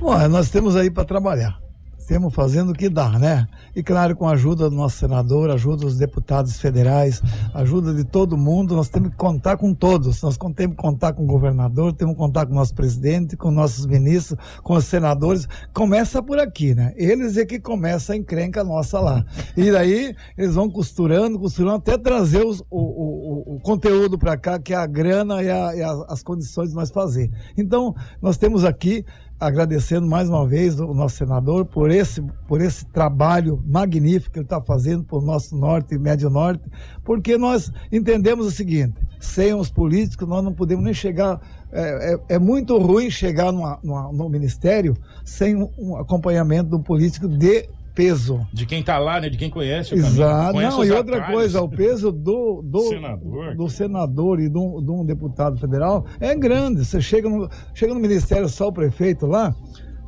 Bom, 0.00 0.28
nós 0.28 0.50
temos 0.50 0.74
aí 0.76 0.90
para 0.90 1.04
trabalhar. 1.04 1.58
Estamos 2.04 2.34
fazendo 2.34 2.72
o 2.72 2.74
que 2.74 2.90
dá, 2.90 3.18
né? 3.18 3.48
E 3.74 3.82
claro, 3.82 4.14
com 4.14 4.28
a 4.28 4.32
ajuda 4.32 4.68
do 4.68 4.76
nosso 4.76 4.98
senador, 4.98 5.50
ajuda 5.50 5.86
dos 5.86 5.96
deputados 5.96 6.60
federais, 6.60 7.22
ajuda 7.54 7.94
de 7.94 8.04
todo 8.04 8.36
mundo, 8.36 8.76
nós 8.76 8.90
temos 8.90 9.08
que 9.08 9.16
contar 9.16 9.56
com 9.56 9.72
todos. 9.72 10.20
Nós 10.20 10.36
temos 10.36 10.76
que 10.76 10.82
contar 10.82 11.14
com 11.14 11.24
o 11.24 11.26
governador, 11.26 11.94
temos 11.94 12.12
que 12.12 12.20
contar 12.20 12.44
com 12.44 12.52
o 12.52 12.56
nosso 12.56 12.74
presidente, 12.74 13.38
com 13.38 13.50
nossos 13.50 13.86
ministros, 13.86 14.38
com 14.62 14.74
os 14.74 14.84
senadores. 14.84 15.48
Começa 15.72 16.22
por 16.22 16.38
aqui, 16.38 16.74
né? 16.74 16.92
Eles 16.94 17.38
é 17.38 17.46
que 17.46 17.58
começa 17.58 18.12
a 18.12 18.16
encrenca 18.16 18.62
nossa 18.62 19.00
lá. 19.00 19.24
E 19.56 19.72
daí 19.72 20.14
eles 20.36 20.56
vão 20.56 20.68
costurando, 20.68 21.38
costurando, 21.38 21.76
até 21.76 21.96
trazer 21.96 22.44
os, 22.44 22.60
o, 22.70 22.80
o, 22.80 23.54
o, 23.54 23.60
conteúdo 23.60 24.18
para 24.18 24.36
cá, 24.36 24.58
que 24.58 24.74
é 24.74 24.76
a 24.76 24.86
grana 24.86 25.42
e, 25.42 25.50
a, 25.50 25.74
e 25.74 25.82
a, 25.82 26.04
as 26.10 26.22
condições 26.22 26.68
de 26.68 26.74
nós 26.74 26.90
fazer. 26.90 27.30
Então, 27.56 27.94
nós 28.20 28.36
temos 28.36 28.62
aqui 28.62 29.06
agradecendo 29.38 30.06
mais 30.06 30.28
uma 30.28 30.46
vez 30.46 30.78
o 30.78 30.94
nosso 30.94 31.16
senador 31.16 31.64
por 31.64 31.90
esse, 31.90 32.22
por 32.46 32.60
esse 32.60 32.86
trabalho 32.86 33.62
magnífico 33.66 34.32
que 34.32 34.38
ele 34.38 34.46
está 34.46 34.60
fazendo 34.60 35.04
para 35.04 35.18
o 35.18 35.20
nosso 35.20 35.56
norte 35.56 35.94
e 35.94 35.98
médio 35.98 36.30
norte, 36.30 36.64
porque 37.02 37.36
nós 37.36 37.72
entendemos 37.90 38.46
o 38.46 38.50
seguinte: 38.50 38.94
sem 39.20 39.54
os 39.54 39.70
políticos 39.70 40.28
nós 40.28 40.44
não 40.44 40.52
podemos 40.52 40.84
nem 40.84 40.94
chegar. 40.94 41.40
É, 41.72 42.14
é, 42.14 42.34
é 42.36 42.38
muito 42.38 42.78
ruim 42.78 43.10
chegar 43.10 43.50
numa, 43.50 43.80
numa, 43.82 44.12
no 44.12 44.28
ministério 44.28 44.96
sem 45.24 45.56
um, 45.56 45.68
um 45.76 45.96
acompanhamento 45.96 46.70
de 46.70 46.76
um 46.76 46.82
político 46.82 47.26
de 47.26 47.68
peso. 47.94 48.46
De 48.52 48.66
quem 48.66 48.80
está 48.80 48.98
lá, 48.98 49.20
né? 49.20 49.28
De 49.28 49.38
quem 49.38 49.48
conhece 49.48 49.94
o 49.94 49.96
Exato. 49.96 50.54
Conhece 50.54 50.76
Não, 50.76 50.84
e 50.84 50.90
outra 50.90 51.16
atalhos. 51.18 51.34
coisa, 51.34 51.62
o 51.62 51.68
peso 51.68 52.10
do, 52.10 52.60
do 52.62 52.80
senador, 52.88 53.56
do 53.56 53.68
senador 53.68 54.40
e 54.40 54.48
de 54.48 54.58
um, 54.58 55.04
deputado 55.04 55.58
federal 55.58 56.04
é 56.18 56.34
grande. 56.34 56.84
Você 56.84 57.00
chega 57.00 57.28
no, 57.28 57.48
chega 57.72 57.94
no 57.94 58.00
ministério 58.00 58.48
só 58.48 58.68
o 58.68 58.72
prefeito 58.72 59.26
lá, 59.26 59.54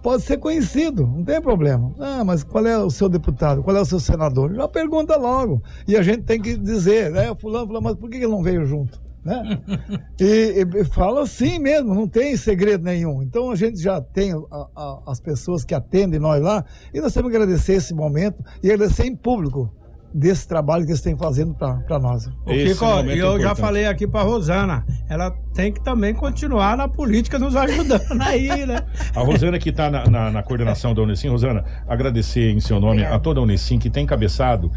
pode 0.02 0.22
ser 0.22 0.38
conhecido, 0.38 1.06
não 1.06 1.24
tem 1.24 1.40
problema. 1.40 1.94
Ah, 1.98 2.24
mas 2.24 2.42
qual 2.42 2.66
é 2.66 2.76
o 2.78 2.90
seu 2.90 3.08
deputado? 3.08 3.62
Qual 3.62 3.76
é 3.76 3.80
o 3.80 3.86
seu 3.86 4.00
senador? 4.00 4.54
Já 4.54 4.66
pergunta 4.66 5.16
logo. 5.16 5.62
E 5.86 5.96
a 5.96 6.02
gente 6.02 6.22
tem 6.22 6.40
que 6.40 6.56
dizer, 6.56 7.10
né? 7.10 7.34
Fulano, 7.36 7.66
fulano, 7.66 7.84
mas 7.84 7.94
por 7.94 8.10
que 8.10 8.16
ele 8.16 8.26
não 8.26 8.42
veio 8.42 8.66
junto? 8.66 9.05
Né? 9.26 9.60
e, 10.20 10.64
e, 10.76 10.84
fala 10.84 11.22
assim 11.22 11.58
mesmo, 11.58 11.92
não 11.92 12.06
tem 12.06 12.36
segredo 12.36 12.84
nenhum. 12.84 13.24
Então 13.24 13.50
a 13.50 13.56
gente 13.56 13.82
já 13.82 14.00
tem 14.00 14.32
a, 14.32 14.66
a, 14.76 15.02
as 15.08 15.20
pessoas 15.20 15.64
que 15.64 15.74
atendem 15.74 16.20
nós 16.20 16.40
lá 16.40 16.64
e 16.94 17.00
nós 17.00 17.12
temos 17.12 17.32
que 17.32 17.36
agradecer 17.36 17.72
esse 17.72 17.92
momento 17.92 18.44
e 18.62 18.70
agradecer 18.70 19.04
em 19.04 19.16
público 19.16 19.68
desse 20.14 20.46
trabalho 20.46 20.84
que 20.84 20.92
eles 20.92 21.00
têm 21.00 21.16
fazendo 21.16 21.54
para 21.54 21.98
nós. 21.98 22.26
O 22.26 22.30
Kiko, 22.46 22.84
é 22.84 23.16
eu 23.16 23.40
já 23.40 23.54
falei 23.54 23.86
aqui 23.86 24.06
para 24.06 24.22
Rosana, 24.22 24.86
ela 25.08 25.30
tem 25.52 25.72
que 25.72 25.82
também 25.82 26.14
continuar 26.14 26.76
na 26.76 26.88
política 26.88 27.38
nos 27.38 27.56
ajudando 27.56 28.22
aí, 28.22 28.64
né? 28.64 28.78
A 29.14 29.20
Rosana 29.20 29.58
que 29.58 29.70
está 29.70 29.90
na, 29.90 30.08
na, 30.08 30.30
na, 30.30 30.42
coordenação 30.42 30.94
da 30.94 31.02
Unicim, 31.02 31.28
Rosana, 31.28 31.64
agradecer 31.86 32.52
em 32.52 32.60
seu 32.60 32.78
nome 32.78 33.04
a 33.04 33.18
toda 33.18 33.40
a 33.40 33.42
Unicim 33.42 33.78
que 33.78 33.90
tem 33.90 34.06
cabeçado 34.06 34.70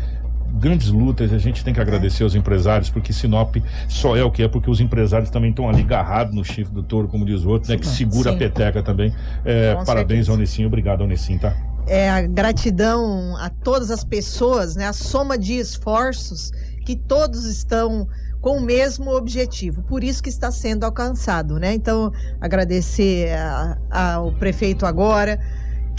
grandes 0.53 0.89
lutas, 0.89 1.31
a 1.33 1.37
gente 1.37 1.63
tem 1.63 1.73
que 1.73 1.79
agradecer 1.79 2.23
aos 2.23 2.35
empresários, 2.35 2.89
porque 2.89 3.13
Sinop 3.13 3.55
só 3.87 4.15
é 4.15 4.23
o 4.23 4.31
que 4.31 4.43
é, 4.43 4.47
porque 4.47 4.69
os 4.69 4.79
empresários 4.79 5.29
também 5.29 5.49
estão 5.49 5.69
ali 5.69 5.81
agarrados 5.81 6.33
no 6.33 6.43
chifre 6.43 6.73
do 6.73 6.83
touro, 6.83 7.07
como 7.07 7.25
diz 7.25 7.43
o 7.43 7.49
outro, 7.49 7.69
né? 7.71 7.77
Que 7.77 7.87
segura 7.87 8.31
Sim. 8.31 8.35
a 8.35 8.39
peteca 8.39 8.83
também. 8.83 9.13
É, 9.45 9.75
parabéns 9.75 10.25
certeza. 10.25 10.31
ao 10.31 10.37
Unicim, 10.37 10.65
obrigado 10.65 11.03
Unicim, 11.03 11.37
tá? 11.37 11.55
É 11.87 12.09
a 12.09 12.21
gratidão 12.21 13.35
a 13.37 13.49
todas 13.49 13.89
as 13.89 14.03
pessoas, 14.03 14.75
né? 14.75 14.87
A 14.87 14.93
soma 14.93 15.37
de 15.37 15.53
esforços 15.53 16.51
que 16.85 16.95
todos 16.95 17.45
estão 17.45 18.07
com 18.41 18.57
o 18.57 18.61
mesmo 18.61 19.11
objetivo, 19.11 19.81
por 19.83 20.03
isso 20.03 20.23
que 20.23 20.29
está 20.29 20.49
sendo 20.49 20.85
alcançado, 20.85 21.59
né? 21.59 21.73
Então, 21.73 22.11
agradecer 22.39 23.31
ao 23.91 24.31
prefeito 24.31 24.85
agora, 24.85 25.39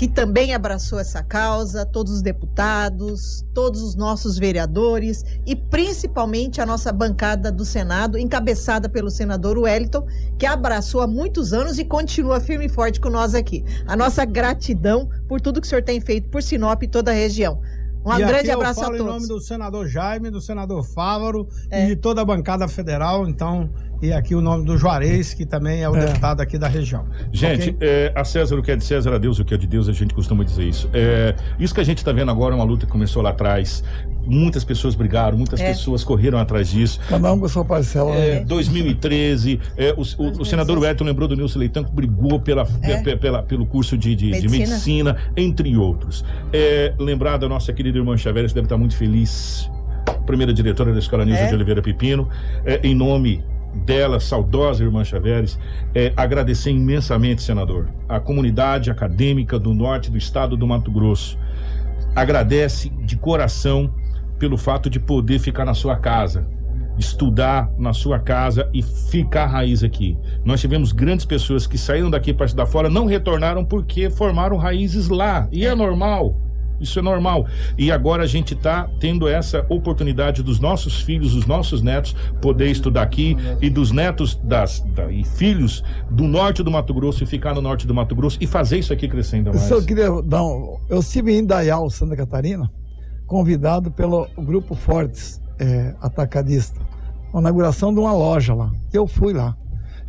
que 0.01 0.09
também 0.09 0.55
abraçou 0.55 0.99
essa 0.99 1.23
causa, 1.23 1.85
todos 1.85 2.11
os 2.11 2.23
deputados, 2.23 3.45
todos 3.53 3.83
os 3.83 3.95
nossos 3.95 4.39
vereadores 4.39 5.23
e 5.47 5.55
principalmente 5.55 6.59
a 6.59 6.65
nossa 6.65 6.91
bancada 6.91 7.53
do 7.53 7.67
Senado, 7.67 8.17
encabeçada 8.17 8.89
pelo 8.89 9.11
senador 9.11 9.59
Wellington, 9.59 10.07
que 10.39 10.47
abraçou 10.47 11.03
há 11.03 11.07
muitos 11.07 11.53
anos 11.53 11.79
e 11.79 11.85
continua 11.85 12.41
firme 12.41 12.65
e 12.65 12.69
forte 12.71 12.99
com 12.99 13.11
nós 13.11 13.35
aqui. 13.35 13.63
A 13.87 13.95
nossa 13.95 14.25
gratidão 14.25 15.07
por 15.29 15.39
tudo 15.39 15.61
que 15.61 15.67
o 15.67 15.69
senhor 15.69 15.83
tem 15.83 16.01
feito 16.01 16.31
por 16.31 16.43
Sinop 16.43 16.83
e 16.83 16.89
toda 16.89 17.11
a 17.11 17.15
região. 17.15 17.61
Um 18.03 18.15
e 18.15 18.25
grande 18.25 18.51
abraço 18.51 18.81
a 18.81 18.87
todos. 18.87 19.01
em 19.01 19.05
nome 19.05 19.29
do 19.29 19.39
senador 19.39 19.87
Jaime, 19.87 20.31
do 20.31 20.41
senador 20.41 20.83
Fávaro 20.83 21.47
é. 21.71 21.85
e 21.85 21.89
de 21.89 21.97
toda 21.97 22.23
a 22.23 22.25
bancada 22.25 22.67
federal. 22.67 23.29
Então, 23.29 23.69
e 24.03 24.13
aqui 24.13 24.35
o 24.35 24.41
nome 24.41 24.65
do 24.65 24.79
Juarez, 24.79 25.35
que 25.35 25.45
também 25.45 25.83
é 25.83 25.89
o 25.89 25.95
é. 25.95 26.07
deputado 26.07 26.41
aqui 26.41 26.57
da 26.57 26.69
região. 26.69 27.05
Gente, 27.33 27.71
okay? 27.71 27.89
é, 27.89 28.13
a 28.15 28.25
César 28.25 28.57
o 28.57 28.63
que 28.63 28.71
é 28.71 28.77
de 28.77 28.85
César, 28.85 29.15
a 29.15 29.19
Deus 29.19 29.39
o 29.39 29.45
que 29.45 29.53
é 29.53 29.57
de 29.57 29.67
Deus, 29.67 29.89
a 29.89 29.93
gente 29.93 30.15
costuma 30.15 30.43
dizer 30.43 30.65
isso. 30.65 30.89
É, 30.93 31.35
isso 31.59 31.75
que 31.75 31.81
a 31.81 31.85
gente 31.85 31.99
está 31.99 32.11
vendo 32.11 32.31
agora 32.31 32.55
é 32.55 32.57
uma 32.57 32.65
luta 32.65 32.87
que 32.87 32.93
começou 32.93 33.23
lá 33.23 33.31
atrás. 33.31 33.85
Muitas 34.25 34.65
pessoas 34.65 34.95
brigaram, 34.95 35.37
muitas 35.37 35.61
é. 35.61 35.69
pessoas 35.69 36.03
correram 36.03 36.39
atrás 36.39 36.71
disso. 36.71 37.01
Cada 37.09 37.33
um 37.33 37.39
com 37.39 37.49
sua 37.49 37.65
parcela. 37.65 38.15
É, 38.15 38.41
2013, 38.45 39.61
é, 39.77 39.93
o, 39.93 40.03
o, 40.23 40.43
o, 40.43 40.45
senador 40.45 40.79
Wellington 40.79 41.05
lembrou 41.05 41.29
do 41.29 41.37
Nilson 41.37 41.59
Leitão, 41.59 41.85
que 41.85 41.93
brigou 41.93 42.41
pela, 42.41 42.67
é. 42.83 43.17
pela, 43.17 43.43
pelo 43.43 43.67
curso 43.67 43.99
de, 43.99 44.15
de, 44.15 44.27
medicina. 44.27 44.51
de 44.51 44.59
medicina, 44.59 45.17
entre 45.37 45.77
outros. 45.77 46.25
É, 46.53 46.95
lembrar 46.99 47.37
da 47.37 47.49
nossa 47.49 47.73
querida 47.73 47.99
irmã 47.99 48.17
Xavier, 48.17 48.47
que 48.47 48.55
deve 48.55 48.67
estar 48.67 48.79
muito 48.79 48.97
feliz 48.97 49.71
primeira 50.27 50.53
diretora 50.53 50.93
da 50.93 50.99
Escola 50.99 51.25
Nilson 51.25 51.49
de 51.49 51.55
Oliveira 51.55 51.83
Pepino, 51.83 52.29
em 52.83 52.95
nome 52.95 53.43
dela, 53.75 54.19
saudosa 54.19 54.85
irmã 54.85 55.05
Chaveres, 55.05 55.59
é, 55.95 56.13
agradecer 56.17 56.71
imensamente, 56.71 57.43
senador, 57.43 57.89
a 58.09 58.19
comunidade 58.19 58.91
acadêmica 58.91 59.59
do 59.59 59.73
norte 59.73 60.11
do 60.11 60.19
estado 60.19 60.57
do 60.57 60.67
Mato 60.67 60.91
Grosso. 60.91 61.39
Agradece 62.15 62.89
de 62.89 63.17
coração 63.17 63.93
pelo 64.39 64.57
fato 64.57 64.91
de 64.91 64.99
poder 64.99 65.39
ficar 65.39 65.65
na 65.65 65.75
sua 65.75 65.97
casa, 65.97 66.49
estudar 66.99 67.71
na 67.79 67.93
sua 67.93 68.19
casa 68.19 68.69
e 68.73 68.83
ficar 68.83 69.47
raiz 69.47 69.85
aqui. 69.85 70.19
Nós 70.45 70.61
tivemos 70.61 70.93
grandes 70.93 71.25
pessoas 71.25 71.67
que 71.67 71.79
saíram 71.79 72.11
daqui 72.11 72.33
para 72.33 72.47
estudar 72.47 72.67
fora, 72.67 72.89
não 72.89 73.07
retornaram 73.07 73.65
porque 73.65 74.11
formaram 74.11 74.57
raízes 74.57 75.09
lá, 75.09 75.49
e 75.53 75.65
é 75.65 75.75
normal. 75.75 76.37
Isso 76.81 76.99
é 76.99 77.03
normal. 77.03 77.47
E 77.77 77.93
agora 77.93 78.23
a 78.23 78.27
gente 78.27 78.55
está 78.55 78.89
tendo 78.99 79.29
essa 79.29 79.65
oportunidade 79.69 80.43
dos 80.43 80.59
nossos 80.59 81.01
filhos, 81.01 81.35
dos 81.35 81.47
nossos 81.47 81.83
netos, 81.83 82.17
poder 82.41 82.71
estudar 82.71 83.03
aqui 83.03 83.37
e 83.61 83.69
dos 83.69 83.93
netos 83.93 84.35
das, 84.43 84.81
da, 84.81 85.11
e 85.11 85.25
filhos 85.25 85.85
do 86.11 86.25
norte 86.25 86.63
do 86.63 86.71
Mato 86.71 86.95
Grosso 86.95 87.23
e 87.23 87.27
ficar 87.27 87.55
no 87.55 87.61
norte 87.61 87.87
do 87.87 87.95
Mato 87.95 88.15
Grosso 88.15 88.39
e 88.41 88.47
fazer 88.47 88.79
isso 88.79 88.93
aqui 88.93 89.09
crescer 89.09 89.37
ainda 89.37 89.53
mais. 89.53 89.71
Eu, 89.71 89.85
queria 89.85 90.23
dar 90.23 90.43
um, 90.43 90.79
eu 90.89 91.01
estive 91.01 91.33
em 91.33 91.45
Dayal, 91.45 91.89
Santa 91.91 92.17
Catarina, 92.17 92.71
convidado 93.27 93.91
pelo 93.91 94.27
Grupo 94.39 94.75
Fortes 94.75 95.41
é, 95.59 95.95
Atacadista, 96.01 96.81
inauguração 97.35 97.93
de 97.93 98.01
uma 98.01 98.13
loja 98.13 98.55
lá. 98.55 98.73
Eu 98.93 99.07
fui 99.07 99.33
lá. 99.33 99.57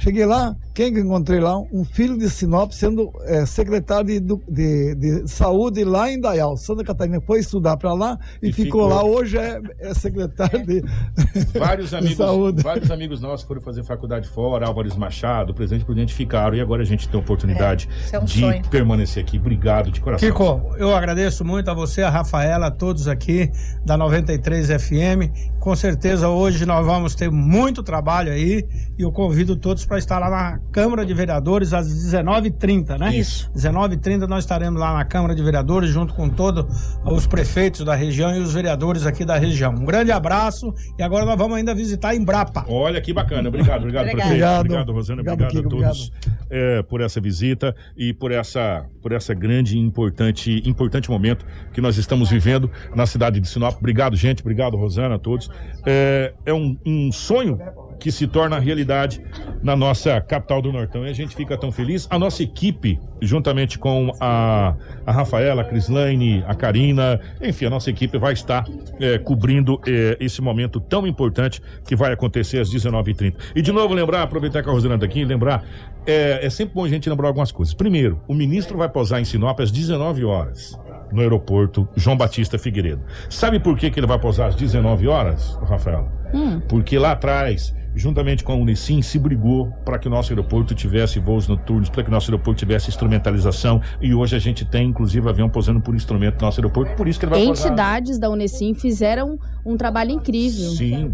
Cheguei 0.02 0.26
lá, 0.26 0.56
quem 0.74 0.92
que 0.92 1.00
encontrei 1.00 1.40
lá? 1.40 1.60
Um 1.72 1.86
filho 1.86 2.18
de 2.18 2.28
Sinop 2.28 2.72
sendo 2.72 3.14
é, 3.22 3.46
secretário 3.46 4.08
de, 4.08 4.20
de, 4.50 4.96
de, 4.96 5.28
saúde 5.30 5.84
lá 5.84 6.12
em 6.12 6.20
Dayal, 6.20 6.58
Santa 6.58 6.84
Catarina. 6.84 7.22
Foi 7.22 7.40
estudar 7.40 7.78
para 7.78 7.94
lá 7.94 8.18
e, 8.42 8.50
e 8.50 8.52
ficou, 8.52 8.82
ficou, 8.82 8.88
lá. 8.88 9.04
Hoje 9.04 9.38
é, 9.38 9.62
é 9.80 9.94
secretário 9.94 10.66
de, 10.66 10.84
vários 11.54 11.94
amigos, 11.94 12.10
de 12.10 12.16
saúde. 12.16 12.64
Vários 12.64 12.90
amigos 12.90 13.22
nossos 13.22 13.46
foram 13.46 13.62
fazer 13.62 13.84
faculdade 13.84 14.28
fora, 14.28 14.66
Álvares 14.66 14.96
Machado, 14.96 15.54
Presidente 15.54 15.86
Prudente 15.86 16.16
ficaram. 16.16 16.58
E 16.58 16.62
agora 16.62 16.82
a 16.82 16.86
gente 16.86 17.08
tem 17.08 17.20
a 17.20 17.22
oportunidade 17.24 17.88
é, 18.12 18.16
é 18.16 18.20
um 18.20 18.26
de 18.26 18.40
sonho. 18.40 18.64
permanecer 18.72 19.22
aqui. 19.22 19.38
Obrigado 19.38 19.92
de 19.92 20.02
coração. 20.02 20.28
Kiko, 20.28 20.78
eu 20.78 20.96
agradeço 20.96 21.46
muito 21.46 21.70
a 21.70 21.76
você, 21.76 22.02
a 22.02 22.10
Rafaela, 22.10 22.68
a 22.68 22.72
todos 22.72 23.08
aqui 23.08 23.52
da 23.86 23.96
93 23.96 24.68
FM. 24.68 25.52
Com 25.60 25.76
certeza 25.76 26.28
hoje 26.28 26.66
nós 26.66 26.84
vamos 26.84 27.14
ter 27.14 27.30
muito 27.30 27.84
trabalho 27.84 28.32
aí 28.32 28.66
e 28.98 29.04
eu 29.04 29.12
convido 29.12 29.56
todos 29.56 29.86
para 29.92 30.00
estar 30.00 30.20
lá 30.20 30.30
na 30.30 30.60
Câmara 30.72 31.06
de 31.06 31.14
Vereadores 31.14 31.74
às 31.74 31.86
19h30, 31.86 32.98
né? 32.98 33.14
Isso. 33.14 33.52
19h30 33.52 34.26
nós 34.26 34.46
estaremos 34.46 34.80
lá 34.80 34.94
na 34.94 35.04
Câmara 35.04 35.36
de 35.36 35.44
Vereadores 35.44 35.90
junto 35.90 36.14
com 36.14 36.30
todos 36.30 36.66
os 37.04 37.28
prefeitos 37.28 37.84
da 37.84 37.94
região 37.94 38.34
e 38.34 38.40
os 38.40 38.54
vereadores 38.54 39.06
aqui 39.06 39.26
da 39.26 39.38
região. 39.38 39.74
Um 39.74 39.84
grande 39.84 40.10
abraço 40.10 40.74
e 40.98 41.04
agora 41.04 41.26
nós 41.26 41.38
vamos 41.38 41.58
ainda 41.58 41.76
visitar 41.76 42.16
Embrapa. 42.16 42.64
Olha 42.70 43.02
que 43.02 43.12
bacana. 43.12 43.50
Obrigado, 43.50 43.82
obrigado, 43.82 44.06
prefeito. 44.06 44.28
Obrigado, 44.28 44.60
obrigado 44.62 44.94
Rosana. 44.94 45.22
Obrigado, 45.24 45.42
obrigado 45.42 45.70
Kiko, 45.70 45.84
a 45.84 45.88
todos 45.90 46.12
é, 46.50 46.82
por 46.84 47.02
essa 47.02 47.20
visita 47.20 47.76
e 47.98 48.14
por 48.14 48.32
essa, 48.32 48.86
por 49.02 49.12
essa 49.12 49.34
grande 49.34 49.76
e 49.76 49.80
importante, 49.82 50.64
importante 50.66 51.10
momento 51.10 51.46
que 51.74 51.82
nós 51.82 51.98
estamos 51.98 52.30
vivendo 52.30 52.72
na 52.96 53.06
cidade 53.06 53.42
de 53.42 53.48
Sinop. 53.50 53.76
Obrigado, 53.78 54.16
gente. 54.16 54.40
Obrigado, 54.40 54.78
Rosana, 54.78 55.16
a 55.16 55.20
todos. 55.20 55.50
É, 55.86 56.34
é 56.46 56.54
um, 56.54 56.78
um 56.86 57.12
sonho 57.12 57.60
que 58.02 58.12
se 58.12 58.26
torna 58.26 58.58
realidade 58.60 59.22
na 59.62 59.76
nossa 59.76 60.20
capital 60.20 60.60
do 60.60 60.72
Nortão. 60.72 61.06
E 61.06 61.10
a 61.10 61.14
gente 61.14 61.36
fica 61.36 61.56
tão 61.56 61.72
feliz. 61.72 62.08
A 62.10 62.18
nossa 62.18 62.42
equipe, 62.42 63.00
juntamente 63.22 63.78
com 63.78 64.12
a, 64.20 64.76
a 65.06 65.12
Rafaela, 65.12 65.62
a 65.62 65.66
Crislaine, 65.66 66.44
a 66.48 66.56
Karina, 66.56 67.22
enfim, 67.40 67.66
a 67.66 67.70
nossa 67.70 67.92
equipe 67.92 68.18
vai 68.18 68.34
estar 68.34 68.66
é, 69.00 69.20
cobrindo 69.20 69.80
é, 69.86 70.18
esse 70.20 70.42
momento 70.42 70.80
tão 70.80 71.06
importante 71.06 71.62
que 71.86 71.96
vai 71.96 72.12
acontecer 72.12 72.60
às 72.60 72.74
19h30. 72.74 73.36
E 73.56 73.62
de 73.62 73.72
novo, 73.72 73.94
lembrar, 73.94 74.24
aproveitar 74.24 74.64
que 74.64 74.70
a 74.70 74.72
Rosana 74.72 74.96
está 74.96 75.06
aqui, 75.06 75.24
lembrar, 75.24 75.64
é, 76.08 76.44
é 76.44 76.50
sempre 76.50 76.74
bom 76.74 76.84
a 76.84 76.90
gente 76.90 77.08
lembrar 77.08 77.28
algumas 77.28 77.52
coisas. 77.52 77.76
Primeiro, 77.76 78.20
o 78.28 78.34
ministro 78.34 78.80
vai 78.80 78.90
posar 78.90 79.22
em 79.22 79.26
Sinop 79.26 79.60
às 79.60 79.72
19 79.72 80.26
horas. 80.26 80.76
no 81.12 81.22
aeroporto 81.22 81.88
João 81.96 82.16
Batista 82.16 82.58
Figueiredo. 82.58 83.02
Sabe 83.30 83.60
por 83.60 83.78
que, 83.78 83.92
que 83.92 84.00
ele 84.00 84.08
vai 84.08 84.18
pousar 84.18 84.48
às 84.48 84.56
19 84.56 85.10
horas, 85.10 85.60
Rafael? 85.68 86.10
Hum. 86.34 86.62
Porque 86.70 86.98
lá 86.98 87.12
atrás, 87.12 87.76
juntamente 87.96 88.44
com 88.44 88.54
a 88.54 88.56
Unicim, 88.56 89.02
se 89.02 89.20
brigou 89.20 89.72
para 89.86 90.00
que 90.00 90.08
o 90.08 90.12
nosso 90.12 90.32
aeroporto 90.32 90.74
tivesse 90.74 91.20
voos 91.20 91.48
noturnos, 91.48 91.90
para 91.90 92.04
que 92.04 92.10
o 92.10 92.12
nosso 92.12 92.32
aeroporto 92.32 92.60
tivesse 92.60 92.90
instrumentalização. 92.90 93.82
E 94.00 94.14
hoje 94.14 94.36
a 94.36 94.40
gente 94.40 94.66
tem, 94.66 94.88
inclusive, 94.88 95.28
avião 95.28 95.50
pousando 95.50 95.82
por 95.82 95.96
instrumento 95.96 96.36
no 96.36 96.46
nosso 96.46 96.60
aeroporto. 96.60 96.96
Por 96.96 97.08
isso 97.08 97.20
que 97.20 97.26
ele 97.26 97.32
vai. 97.32 97.44
Entidades 97.44 98.18
da 98.18 98.30
Unicim 98.30 98.74
fizeram 98.74 99.38
um 99.66 99.76
trabalho 99.78 100.12
incrível. 100.12 100.72
Sim. 100.72 101.14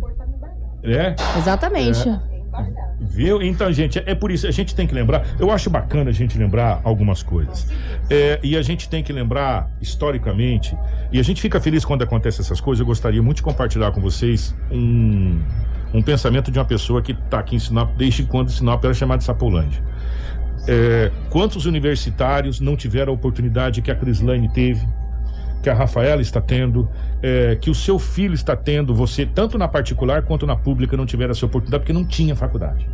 É, 0.84 1.16
Exatamente. 1.38 2.08
Viu? 3.00 3.42
Então, 3.42 3.72
gente, 3.72 4.02
é 4.06 4.16
por 4.16 4.32
isso, 4.32 4.48
a 4.48 4.52
gente 4.52 4.74
tem 4.74 4.88
que 4.88 4.94
lembrar. 4.94 5.26
Eu 5.40 5.52
acho 5.52 5.70
bacana 5.70 6.10
a 6.10 6.14
gente 6.14 6.38
lembrar 6.38 6.82
algumas 6.84 7.22
coisas. 7.22 7.68
É, 8.10 8.40
e 8.44 8.58
a 8.58 8.62
gente 8.62 8.90
tem 8.90 9.04
que 9.04 9.14
lembrar, 9.14 9.70
historicamente, 9.80 10.76
e 11.12 11.20
a 11.20 11.24
gente 11.24 11.42
fica 11.42 11.60
feliz 11.60 11.86
quando 11.86 12.04
acontecem 12.04 12.42
essas 12.42 12.60
coisas. 12.60 12.80
Eu 12.80 12.86
gostaria 12.86 13.22
muito 13.22 13.38
de 13.38 13.44
compartilhar 13.44 13.92
com 13.92 14.02
vocês 14.02 14.56
um, 14.72 15.40
um 15.94 16.02
pensamento 16.02 16.52
de 16.52 16.60
uma 16.60 16.66
pessoa 16.66 17.02
que 17.02 17.12
está 17.12 17.40
aqui 17.40 17.56
em 17.56 17.60
Sinop 17.60 17.96
desde 17.98 18.24
quando 18.24 18.52
Sinop 18.52 18.84
era 18.84 18.94
chamada 18.94 19.20
de 19.20 19.24
Sapolândia. 19.24 19.82
É, 20.68 21.12
quantos 21.30 21.66
universitários 21.66 22.60
não 22.60 22.76
tiveram 22.76 23.14
a 23.14 23.16
oportunidade 23.16 23.82
que 23.82 23.90
a 23.90 23.96
Crislane 23.96 24.50
teve? 24.50 24.86
que 25.62 25.70
a 25.70 25.74
Rafaela 25.74 26.22
está 26.22 26.40
tendo, 26.40 26.90
é, 27.22 27.56
que 27.56 27.70
o 27.70 27.76
seu 27.76 28.00
filho 28.00 28.34
está 28.34 28.56
tendo, 28.56 28.94
você, 28.94 29.26
tanto 29.26 29.58
na 29.58 29.68
particular 29.68 30.22
quanto 30.22 30.46
na 30.46 30.56
pública, 30.56 30.96
não 30.96 31.06
tiveram 31.06 31.32
essa 31.32 31.46
oportunidade, 31.46 31.82
porque 31.82 31.94
não 31.94 32.06
tinha 32.06 32.36
faculdade. 32.36 32.88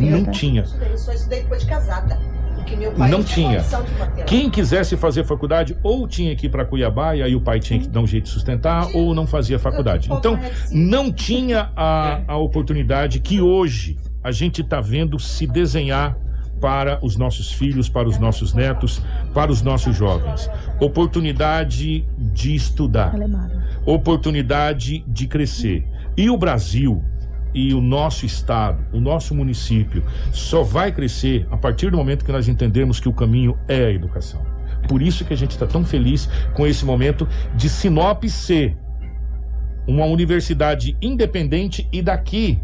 não 0.00 0.24
tá. 0.24 0.30
tinha. 0.32 0.62
Eu 0.62 0.98
só 0.98 1.12
estudei 1.12 1.42
depois 1.42 1.62
de 1.62 1.68
casada. 1.68 2.18
Porque 2.68 2.76
meu 2.76 2.92
pai 2.92 3.10
Não 3.10 3.24
tinha. 3.24 3.64
Quem 4.26 4.50
quisesse 4.50 4.96
fazer 4.96 5.24
faculdade, 5.24 5.76
ou 5.82 6.06
tinha 6.06 6.36
que 6.36 6.46
ir 6.46 6.50
para 6.50 6.64
Cuiabá, 6.64 7.16
e 7.16 7.22
aí 7.22 7.34
o 7.34 7.40
pai 7.40 7.60
tinha 7.60 7.80
que 7.80 7.88
dar 7.88 8.00
um 8.00 8.06
jeito 8.06 8.24
de 8.24 8.30
sustentar, 8.30 8.88
ou 8.94 9.14
não 9.14 9.26
fazia 9.26 9.58
faculdade. 9.58 10.10
Então, 10.12 10.38
não 10.70 11.10
tinha 11.10 11.70
a, 11.74 12.20
a 12.28 12.36
oportunidade 12.36 13.20
que 13.20 13.40
hoje 13.40 13.96
a 14.22 14.30
gente 14.30 14.60
está 14.60 14.80
vendo 14.80 15.18
se 15.18 15.46
desenhar 15.46 16.16
para 16.60 16.98
os 17.02 17.16
nossos 17.16 17.52
filhos, 17.52 17.88
para 17.88 18.08
os 18.08 18.18
nossos 18.18 18.52
netos, 18.52 19.00
para 19.32 19.50
os 19.50 19.62
nossos 19.62 19.96
jovens. 19.96 20.50
Oportunidade 20.80 22.04
de 22.18 22.54
estudar, 22.54 23.14
Alemara. 23.14 23.64
oportunidade 23.86 25.04
de 25.06 25.26
crescer. 25.26 25.86
E 26.16 26.28
o 26.28 26.36
Brasil 26.36 27.02
e 27.58 27.74
o 27.74 27.80
nosso 27.80 28.24
estado, 28.24 28.84
o 28.92 29.00
nosso 29.00 29.34
município, 29.34 30.04
só 30.32 30.62
vai 30.62 30.92
crescer 30.92 31.44
a 31.50 31.56
partir 31.56 31.90
do 31.90 31.96
momento 31.96 32.24
que 32.24 32.30
nós 32.30 32.46
entendermos 32.46 33.00
que 33.00 33.08
o 33.08 33.12
caminho 33.12 33.58
é 33.66 33.86
a 33.86 33.90
educação. 33.90 34.46
Por 34.88 35.02
isso 35.02 35.24
que 35.24 35.34
a 35.34 35.36
gente 35.36 35.50
está 35.50 35.66
tão 35.66 35.84
feliz 35.84 36.28
com 36.54 36.64
esse 36.64 36.84
momento 36.84 37.26
de 37.56 37.68
Sinop 37.68 38.22
ser 38.24 38.76
uma 39.88 40.04
universidade 40.04 40.96
independente 41.02 41.88
e 41.92 42.00
daqui 42.00 42.60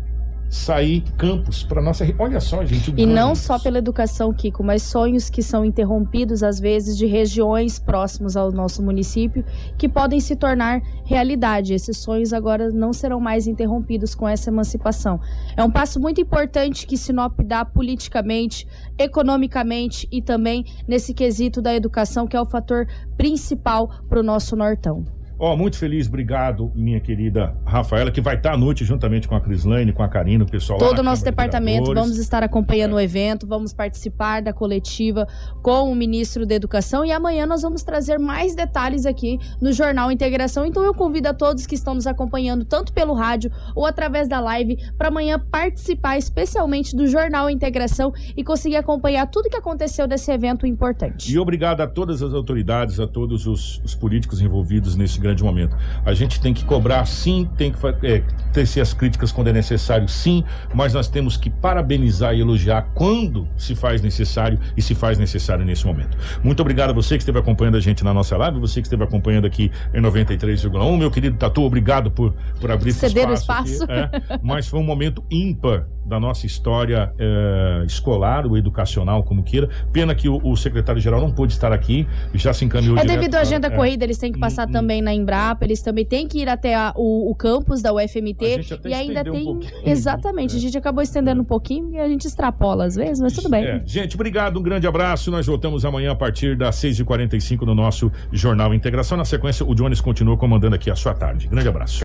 sair 0.49 1.03
campus 1.17 1.63
para 1.63 1.83
nossa. 1.83 2.05
Olha 2.19 2.41
só, 2.41 2.65
gente. 2.65 2.93
E 2.97 3.07
não 3.07 3.35
só 3.35 3.59
pela 3.59 3.79
educação, 3.79 4.33
Kiko, 4.33 4.63
mas 4.63 4.83
sonhos 4.83 5.29
que 5.29 5.43
são 5.43 5.65
interrompidos, 5.65 6.43
às 6.43 6.61
vezes, 6.61 6.97
de 6.97 7.07
regiões 7.07 7.79
próximas 7.79 8.37
ao 8.37 8.53
nosso 8.53 8.83
município, 8.83 9.45
que 9.77 9.89
podem 9.89 10.21
se 10.21 10.37
tornar 10.37 10.81
realidade. 11.05 11.75
Esses 11.75 11.97
sonhos 11.97 12.33
agora 12.33 12.71
não 12.71 12.93
serão 12.93 13.21
mais 13.21 13.47
interrompidos 13.47 14.15
com 14.15 14.29
essa 14.29 14.51
emancipação. 14.51 15.21
É 15.57 15.63
um 15.65 15.71
passo 15.71 15.99
muito 16.01 16.21
importante 16.21 16.87
que 16.87 16.97
Sinop 16.97 17.41
dá 17.45 17.65
politicamente, 17.65 18.67
economicamente 18.99 20.09
e 20.11 20.23
também 20.23 20.65
nesse 20.87 21.13
quesito 21.13 21.61
da 21.61 21.75
educação, 21.75 22.27
que 22.27 22.37
é 22.37 22.41
o 22.41 22.47
fator 22.47 22.87
principal 23.17 23.89
para 24.09 24.21
o 24.21 24.23
nosso 24.23 24.55
Nortão. 24.55 25.05
Ó, 25.38 25.57
muito 25.57 25.77
feliz, 25.77 26.07
obrigado, 26.07 26.70
minha 26.75 27.01
querida 27.01 27.57
Rafaela, 27.66 28.11
que 28.11 28.20
vai 28.20 28.37
estar 28.37 28.55
à 28.55 28.57
noite 28.57 28.85
juntamente 28.85 29.27
com 29.27 29.35
a 29.35 29.40
Crislane, 29.40 29.92
com 29.92 30.03
a 30.03 30.09
Karina, 30.09 30.44
o 30.44 30.47
pessoal 30.47 30.79
Todo 30.79 31.01
o 31.01 31.03
nosso 31.03 31.23
de 31.23 31.31
departamento, 31.31 31.92
vamos 31.92 32.18
estar 32.18 32.42
acompanhando 32.42 32.94
o 32.94 33.01
evento, 33.01 33.47
vamos 33.47 33.73
participar 33.73 34.42
da 34.42 34.53
coletiva 34.53 35.27
com 35.61 35.90
o 35.90 35.94
ministro 35.94 36.47
da 36.47 36.55
Educação 36.55 37.05
e 37.05 37.11
amanhã 37.11 37.47
nós 37.47 37.62
vamos 37.62 37.83
trazer 37.83 38.18
mais 38.18 38.55
detalhes 38.55 39.07
aqui 39.07 39.38
no 39.61 39.73
Jornal 39.73 40.12
Integração. 40.12 40.64
Então 40.64 40.85
eu 40.85 40.94
convido 40.94 41.29
a 41.29 41.35
todos 41.35 41.66
que 41.66 41.75
estão 41.75 41.94
nos 41.94 42.07
acompanhando, 42.07 42.64
tanto 42.64 42.92
pelo 42.92 43.12
rádio 43.12 43.51
ou 43.75 43.87
através 43.87 44.29
da 44.29 44.38
live, 44.38 44.79
para 44.97 45.09
amanhã 45.09 45.38
participar 45.38 46.16
especialmente 46.16 46.94
do 46.94 47.09
Jornal 47.09 47.51
Integração 47.51 48.12
e 48.37 48.44
conseguir 48.44 48.77
acompanhar 48.77 49.27
tudo 49.27 49.51
que 49.51 49.57
aconteceu 49.57 50.07
desse 50.07 50.31
evento 50.31 50.64
importante. 50.66 51.33
E 51.33 51.38
obrigado 51.38 51.81
a 51.81 51.88
todas 51.88 52.23
as 52.23 52.33
autoridades, 52.33 53.01
a 53.01 53.07
todos 53.07 53.47
os, 53.47 53.81
os 53.85 53.94
políticos 53.94 54.40
envolvidos 54.40 54.94
nesse 54.94 55.24
grande 55.25 55.43
momento. 55.43 55.77
A 56.05 56.15
gente 56.15 56.41
tem 56.41 56.53
que 56.53 56.65
cobrar 56.65 57.05
sim, 57.07 57.49
tem 57.57 57.73
que 57.73 57.79
é, 58.07 58.23
tecer 58.53 58.81
as 58.81 58.93
críticas 58.93 59.33
quando 59.33 59.49
é 59.49 59.53
necessário, 59.53 60.09
sim, 60.09 60.45
mas 60.73 60.93
nós 60.95 61.09
temos 61.09 61.37
que 61.37 61.51
parabenizar 61.51 62.35
e 62.35 62.41
elogiar 62.41 62.91
quando 62.95 63.49
se 63.57 63.75
faz 63.75 64.03
necessário 64.03 64.59
e 64.77 64.83
se 64.83 64.95
faz 64.95 65.19
necessário 65.19 65.65
nesse 65.65 65.87
momento. 65.87 66.17
Muito 66.43 66.61
obrigado 66.61 66.91
a 66.91 66.93
você 66.93 67.17
que 67.17 67.23
esteve 67.23 67.39
acompanhando 67.39 67.77
a 67.77 67.81
gente 67.81 68.05
na 68.05 68.13
nossa 68.13 68.37
live, 68.37 68.61
você 68.61 68.81
que 68.81 68.87
esteve 68.87 69.03
acompanhando 69.03 69.47
aqui 69.47 69.71
em 69.93 70.01
93,1. 70.01 70.99
Meu 70.99 71.11
querido 71.11 71.37
Tatu, 71.37 71.63
obrigado 71.63 72.11
por, 72.11 72.35
por 72.61 72.71
abrir 72.71 72.91
esse 72.91 73.01
Ceder 73.01 73.29
o 73.29 73.33
espaço. 73.33 73.73
espaço. 73.73 73.85
aqui, 73.85 74.33
é. 74.33 74.39
mas 74.43 74.69
foi 74.69 74.79
um 74.79 74.85
momento 74.85 75.25
ímpar 75.31 75.87
da 76.05 76.19
nossa 76.21 76.47
história 76.47 77.12
é, 77.19 77.83
escolar 77.87 78.47
ou 78.47 78.57
educacional, 78.57 79.23
como 79.23 79.43
queira. 79.43 79.69
Pena 79.93 80.14
que 80.14 80.29
o, 80.29 80.40
o 80.43 80.57
secretário-geral 80.57 81.21
não 81.21 81.31
pôde 81.31 81.53
estar 81.53 81.73
aqui, 81.73 82.07
já 82.35 82.53
se 82.53 82.64
encaminhou 82.64 82.97
É 82.97 83.03
direto 83.03 83.17
devido 83.19 83.35
à 83.37 83.40
agenda 83.40 83.67
é. 83.69 83.71
corrida, 83.71 84.05
eles 84.05 84.19
têm 84.19 84.33
que 84.33 84.38
passar 84.38 84.67
Hum, 84.67 84.71
hum. 84.71 84.73
também 84.73 85.03
na 85.03 85.12
Embrapa, 85.14 85.64
eles 85.64 85.81
também 85.83 86.05
têm 86.05 86.27
que 86.29 86.38
ir 86.40 86.49
até 86.49 86.75
a- 86.75 86.93
o, 86.97 87.31
o 87.31 87.35
campus 87.35 87.83
da 87.83 87.93
UFMT. 87.93 88.61
E 88.87 88.95
ainda 88.95 89.21
um 89.21 89.33
tem. 89.33 89.45
pouquinho, 89.45 89.73
Exatamente, 89.85 90.53
né? 90.55 90.59
a 90.59 90.62
gente 90.62 90.79
acabou 90.79 91.03
estendendo 91.03 91.40
um 91.43 91.45
pouquinho 91.45 91.93
e 91.95 91.99
a 91.99 92.09
gente 92.09 92.27
extrapola 92.27 92.85
às 92.87 92.97
vezes, 92.97 93.21
mas 93.21 93.33
tudo 93.33 93.49
bem. 93.49 93.64
É. 93.64 93.83
Gente, 93.85 94.14
obrigado, 94.14 94.59
um 94.59 94.62
grande 94.62 94.87
abraço. 94.87 95.31
Nós 95.31 95.47
voltamos 95.47 95.85
amanhã 95.85 96.12
a 96.12 96.14
partir 96.14 96.57
das 96.57 96.77
6h45 96.77 97.62
no 97.62 97.75
nosso 97.75 98.11
Jornal 98.33 98.73
Integração. 98.75 99.17
Na 99.19 99.25
sequência, 99.25 99.64
o 99.67 99.75
Jones 99.75 100.01
continua 100.01 100.37
comandando 100.37 100.75
aqui 100.75 100.90
a 100.90 100.97
sua 100.97 101.14
tarde. 101.14 101.49
Grande 101.49 101.69
abraço. 101.69 101.99